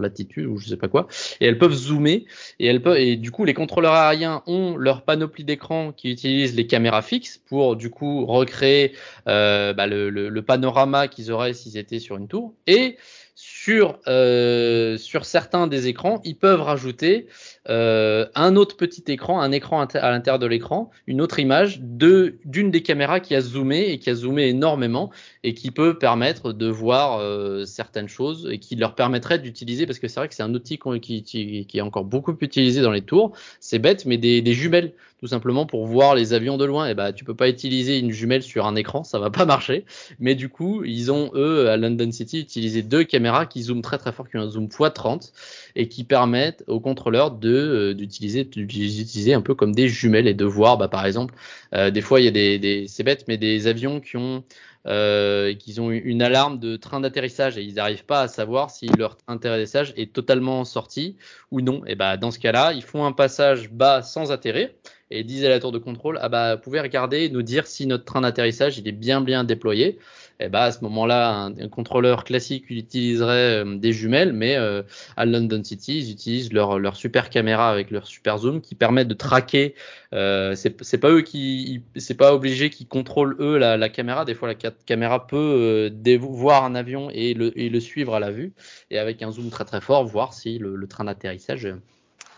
latitude 0.00 0.46
ou 0.46 0.56
je 0.56 0.68
sais 0.68 0.78
pas 0.78 0.88
quoi. 0.88 1.08
Et 1.42 1.46
elles 1.46 1.58
peuvent 1.58 1.74
zoomer. 1.74 2.24
Et 2.58 2.66
elles 2.66 2.80
peuvent 2.80 2.96
et 2.96 3.16
du 3.16 3.30
coup, 3.30 3.44
les 3.44 3.52
contrôleurs 3.52 3.92
aériens 3.92 4.42
ont 4.46 4.76
leur 4.76 5.02
panoplie 5.02 5.44
d'écran 5.44 5.92
qui 5.92 6.10
utilisent 6.10 6.56
les 6.56 6.66
caméras 6.66 7.02
fixes 7.02 7.42
pour 7.46 7.76
du 7.76 7.90
coup 7.90 8.24
recréer 8.24 8.92
euh, 9.28 9.74
bah, 9.74 9.86
le, 9.86 10.40
panorama 10.40 11.08
qu'ils 11.08 11.32
auraient 11.32 11.52
s'ils 11.52 11.76
étaient 11.76 11.98
sur 11.98 12.16
une 12.16 12.28
tour. 12.28 12.54
Et 12.66 12.96
sur, 13.38 13.98
euh, 14.08 14.96
sur 14.96 15.26
certains 15.26 15.66
des 15.66 15.88
écrans, 15.88 16.22
ils 16.24 16.36
peuvent 16.36 16.62
rajouter 16.62 17.26
euh, 17.68 18.24
un 18.34 18.56
autre 18.56 18.78
petit 18.78 19.04
écran, 19.08 19.42
un 19.42 19.52
écran 19.52 19.82
à 19.82 20.10
l'intérieur 20.10 20.38
de 20.38 20.46
l'écran, 20.46 20.90
une 21.06 21.20
autre 21.20 21.38
image 21.38 21.78
d'une 21.82 22.70
des 22.70 22.82
caméras 22.82 23.20
qui 23.20 23.34
a 23.34 23.42
zoomé 23.42 23.90
et 23.90 23.98
qui 23.98 24.08
a 24.08 24.14
zoomé 24.14 24.48
énormément 24.48 25.10
et 25.44 25.52
qui 25.52 25.70
peut 25.70 25.98
permettre 25.98 26.54
de 26.54 26.66
voir 26.66 27.18
euh, 27.18 27.66
certaines 27.66 28.08
choses 28.08 28.48
et 28.50 28.58
qui 28.58 28.74
leur 28.74 28.94
permettrait 28.94 29.38
d'utiliser 29.38 29.84
parce 29.84 29.98
que 29.98 30.08
c'est 30.08 30.18
vrai 30.18 30.28
que 30.28 30.34
c'est 30.34 30.42
un 30.42 30.54
outil 30.54 30.78
qui, 31.02 31.66
est 31.74 31.80
encore 31.82 32.04
beaucoup 32.04 32.34
utilisé 32.40 32.80
dans 32.80 32.90
les 32.90 33.02
tours. 33.02 33.36
C'est 33.60 33.78
bête, 33.78 34.06
mais 34.06 34.16
des 34.16 34.52
jumelles 34.54 34.94
tout 35.18 35.26
simplement 35.26 35.66
pour 35.66 35.86
voir 35.86 36.14
les 36.14 36.32
avions 36.32 36.56
de 36.56 36.64
loin. 36.64 36.88
Et 36.88 36.94
bah, 36.94 37.12
tu 37.12 37.24
peux 37.24 37.34
pas 37.34 37.48
utiliser 37.48 37.98
une 37.98 38.10
jumelle 38.10 38.42
sur 38.42 38.66
un 38.66 38.76
écran, 38.76 39.04
ça 39.04 39.18
va 39.18 39.30
pas 39.30 39.44
marcher. 39.44 39.84
Mais 40.18 40.34
du 40.34 40.48
coup, 40.48 40.84
ils 40.84 41.10
ont 41.10 41.30
eux 41.34 41.68
à 41.68 41.76
London 41.76 42.10
City 42.12 42.40
utilisé 42.40 42.82
deux 42.82 43.04
caméras 43.04 43.46
qui 43.46 43.62
zooment 43.62 43.82
très 43.82 43.98
très 43.98 44.12
fort, 44.12 44.28
qui 44.28 44.36
ont 44.36 44.42
un 44.42 44.48
zoom 44.48 44.66
x30 44.66 45.32
et 45.74 45.88
qui 45.88 46.04
permettent 46.04 46.64
aux 46.66 46.80
contrôleurs 46.80 47.30
de 47.30 47.50
euh, 47.50 47.94
d'utiliser 47.94 48.44
d'utiliser 48.44 49.34
un 49.34 49.40
peu 49.40 49.54
comme 49.54 49.74
des 49.74 49.88
jumelles 49.88 50.28
et 50.28 50.34
de 50.34 50.44
voir, 50.44 50.78
bah, 50.78 50.88
par 50.88 51.06
exemple, 51.06 51.34
euh, 51.74 51.90
des 51.90 52.00
fois 52.00 52.20
il 52.20 52.24
y 52.24 52.28
a 52.28 52.32
des, 52.32 52.58
des 52.58 52.86
c'est 52.88 53.02
bête, 53.02 53.24
mais 53.28 53.38
des 53.38 53.66
avions 53.66 54.00
qui 54.00 54.16
ont 54.16 54.44
euh, 54.86 55.54
qu'ils 55.54 55.80
ont 55.80 55.90
une 55.90 56.22
alarme 56.22 56.58
de 56.58 56.76
train 56.76 57.00
d'atterrissage 57.00 57.58
et 57.58 57.62
ils 57.62 57.74
n'arrivent 57.74 58.04
pas 58.04 58.22
à 58.22 58.28
savoir 58.28 58.70
si 58.70 58.94
leur 58.94 59.16
train 59.16 59.34
d'atterrissage 59.36 59.92
est 59.96 60.12
totalement 60.12 60.64
sorti 60.64 61.16
ou 61.50 61.60
non. 61.60 61.84
Et 61.86 61.94
bah 61.94 62.16
dans 62.16 62.30
ce 62.30 62.38
cas-là, 62.38 62.72
ils 62.72 62.82
font 62.82 63.04
un 63.04 63.12
passage 63.12 63.70
bas 63.70 64.02
sans 64.02 64.32
atterrir 64.32 64.70
et 65.10 65.24
disent 65.24 65.44
à 65.44 65.48
la 65.48 65.60
tour 65.60 65.72
de 65.72 65.78
contrôle 65.78 66.18
ah 66.20 66.28
bah 66.28 66.56
vous 66.56 66.62
pouvez 66.62 66.80
regarder 66.80 67.24
et 67.24 67.30
nous 67.30 67.42
dire 67.42 67.66
si 67.66 67.86
notre 67.86 68.04
train 68.04 68.22
d'atterrissage 68.22 68.78
il 68.78 68.88
est 68.88 68.92
bien 68.92 69.20
bien 69.20 69.44
déployé 69.44 69.98
et 70.38 70.48
bah 70.48 70.64
à 70.64 70.72
ce 70.72 70.82
moment-là, 70.84 71.50
un, 71.58 71.68
contrôleur 71.68 72.24
classique 72.24 72.68
utiliserait 72.68 73.64
euh, 73.64 73.76
des 73.76 73.92
jumelles, 73.92 74.32
mais 74.32 74.56
euh, 74.56 74.82
à 75.16 75.24
London 75.24 75.62
City, 75.64 75.98
ils 75.98 76.10
utilisent 76.10 76.52
leur, 76.52 76.96
super 76.96 77.30
caméra 77.30 77.70
avec 77.70 77.90
leur 77.90 78.06
super 78.06 78.38
zoom 78.38 78.60
qui 78.60 78.74
permet 78.74 79.04
de 79.04 79.14
traquer. 79.14 79.74
Euh, 80.12 80.54
c'est 80.54 80.98
pas 80.98 81.10
eux 81.10 81.22
qui, 81.22 81.82
c'est 81.96 82.16
pas 82.16 82.34
obligé 82.34 82.68
qu'ils 82.68 82.86
contrôlent 82.86 83.36
eux 83.40 83.56
la, 83.56 83.88
caméra. 83.88 84.24
Des 84.24 84.34
fois, 84.34 84.48
la 84.48 84.54
caméra 84.54 85.26
peut 85.26 85.90
euh, 85.90 86.18
voir 86.18 86.64
un 86.64 86.74
avion 86.74 87.08
et 87.10 87.32
le, 87.32 87.58
et 87.58 87.70
le, 87.70 87.80
suivre 87.80 88.14
à 88.14 88.20
la 88.20 88.30
vue, 88.30 88.52
et 88.90 88.98
avec 88.98 89.22
un 89.22 89.30
zoom 89.30 89.48
très 89.48 89.64
très 89.64 89.80
fort, 89.80 90.04
voir 90.04 90.34
si 90.34 90.58
le, 90.58 90.76
le 90.76 90.86
train 90.86 91.04
d'atterrissage 91.04 91.66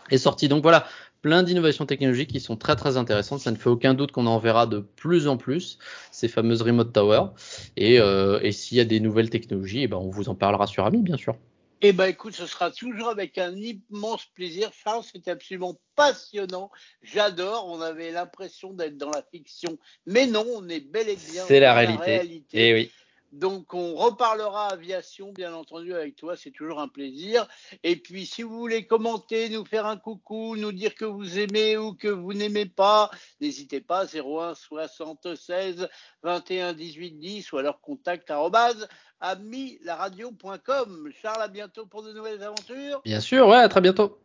est 0.09 0.17
sorti. 0.17 0.47
Donc 0.47 0.63
voilà, 0.63 0.85
plein 1.21 1.43
d'innovations 1.43 1.85
technologiques 1.85 2.29
qui 2.29 2.39
sont 2.39 2.55
très 2.55 2.75
très 2.75 2.97
intéressantes. 2.97 3.39
Ça 3.39 3.51
ne 3.51 3.57
fait 3.57 3.69
aucun 3.69 3.93
doute 3.93 4.11
qu'on 4.11 4.25
en 4.25 4.39
verra 4.39 4.67
de 4.67 4.79
plus 4.79 5.27
en 5.27 5.37
plus 5.37 5.77
ces 6.11 6.27
fameuses 6.27 6.61
remote 6.61 6.93
towers. 6.93 7.29
Et, 7.77 7.99
euh, 7.99 8.39
et 8.41 8.51
s'il 8.51 8.77
y 8.77 8.81
a 8.81 8.85
des 8.85 8.99
nouvelles 8.99 9.29
technologies, 9.29 9.83
eh 9.83 9.87
ben 9.87 9.97
on 9.97 10.09
vous 10.09 10.29
en 10.29 10.35
parlera 10.35 10.67
sur 10.67 10.85
Ami, 10.85 11.01
bien 11.01 11.17
sûr. 11.17 11.35
Eh 11.81 11.93
ben 11.93 12.07
écoute, 12.07 12.33
ce 12.33 12.45
sera 12.45 12.71
toujours 12.71 13.07
avec 13.07 13.37
un 13.37 13.55
immense 13.55 14.25
plaisir. 14.35 14.69
Charles, 14.73 15.03
c'était 15.09 15.31
absolument 15.31 15.79
passionnant. 15.95 16.71
J'adore. 17.01 17.67
On 17.69 17.79
avait 17.79 18.11
l'impression 18.11 18.73
d'être 18.73 18.97
dans 18.97 19.11
la 19.11 19.23
fiction, 19.31 19.77
mais 20.05 20.27
non, 20.27 20.45
on 20.55 20.67
est 20.67 20.81
bel 20.81 21.07
et 21.07 21.15
bien 21.15 21.45
dans 21.47 21.59
la 21.59 21.73
réalité. 21.73 21.99
la 21.99 22.05
réalité. 22.05 22.57
Et 22.57 22.69
eh 22.69 22.73
oui. 22.73 22.91
Donc 23.31 23.73
on 23.73 23.95
reparlera 23.95 24.67
aviation 24.67 25.31
bien 25.31 25.53
entendu 25.53 25.93
avec 25.93 26.15
toi, 26.15 26.35
c'est 26.35 26.51
toujours 26.51 26.79
un 26.79 26.87
plaisir. 26.87 27.47
Et 27.83 27.95
puis 27.95 28.25
si 28.25 28.43
vous 28.43 28.57
voulez 28.57 28.87
commenter, 28.87 29.49
nous 29.49 29.65
faire 29.65 29.85
un 29.85 29.97
coucou, 29.97 30.55
nous 30.55 30.71
dire 30.71 30.95
que 30.95 31.05
vous 31.05 31.39
aimez 31.39 31.77
ou 31.77 31.93
que 31.93 32.07
vous 32.07 32.33
n'aimez 32.33 32.65
pas, 32.65 33.11
n'hésitez 33.41 33.81
pas 33.81 34.05
01 34.05 34.55
76 34.55 35.87
21 36.23 36.73
18 36.73 37.11
10 37.19 37.51
ou 37.51 37.57
alors 37.57 37.81
contact 37.81 38.31
amilaradio.com. 39.21 41.11
Charles, 41.21 41.41
à 41.41 41.47
bientôt 41.47 41.85
pour 41.85 42.03
de 42.03 42.13
nouvelles 42.13 42.41
aventures. 42.43 43.01
Bien 43.03 43.19
sûr, 43.19 43.47
ouais, 43.47 43.57
à 43.57 43.69
très 43.69 43.81
bientôt. 43.81 44.17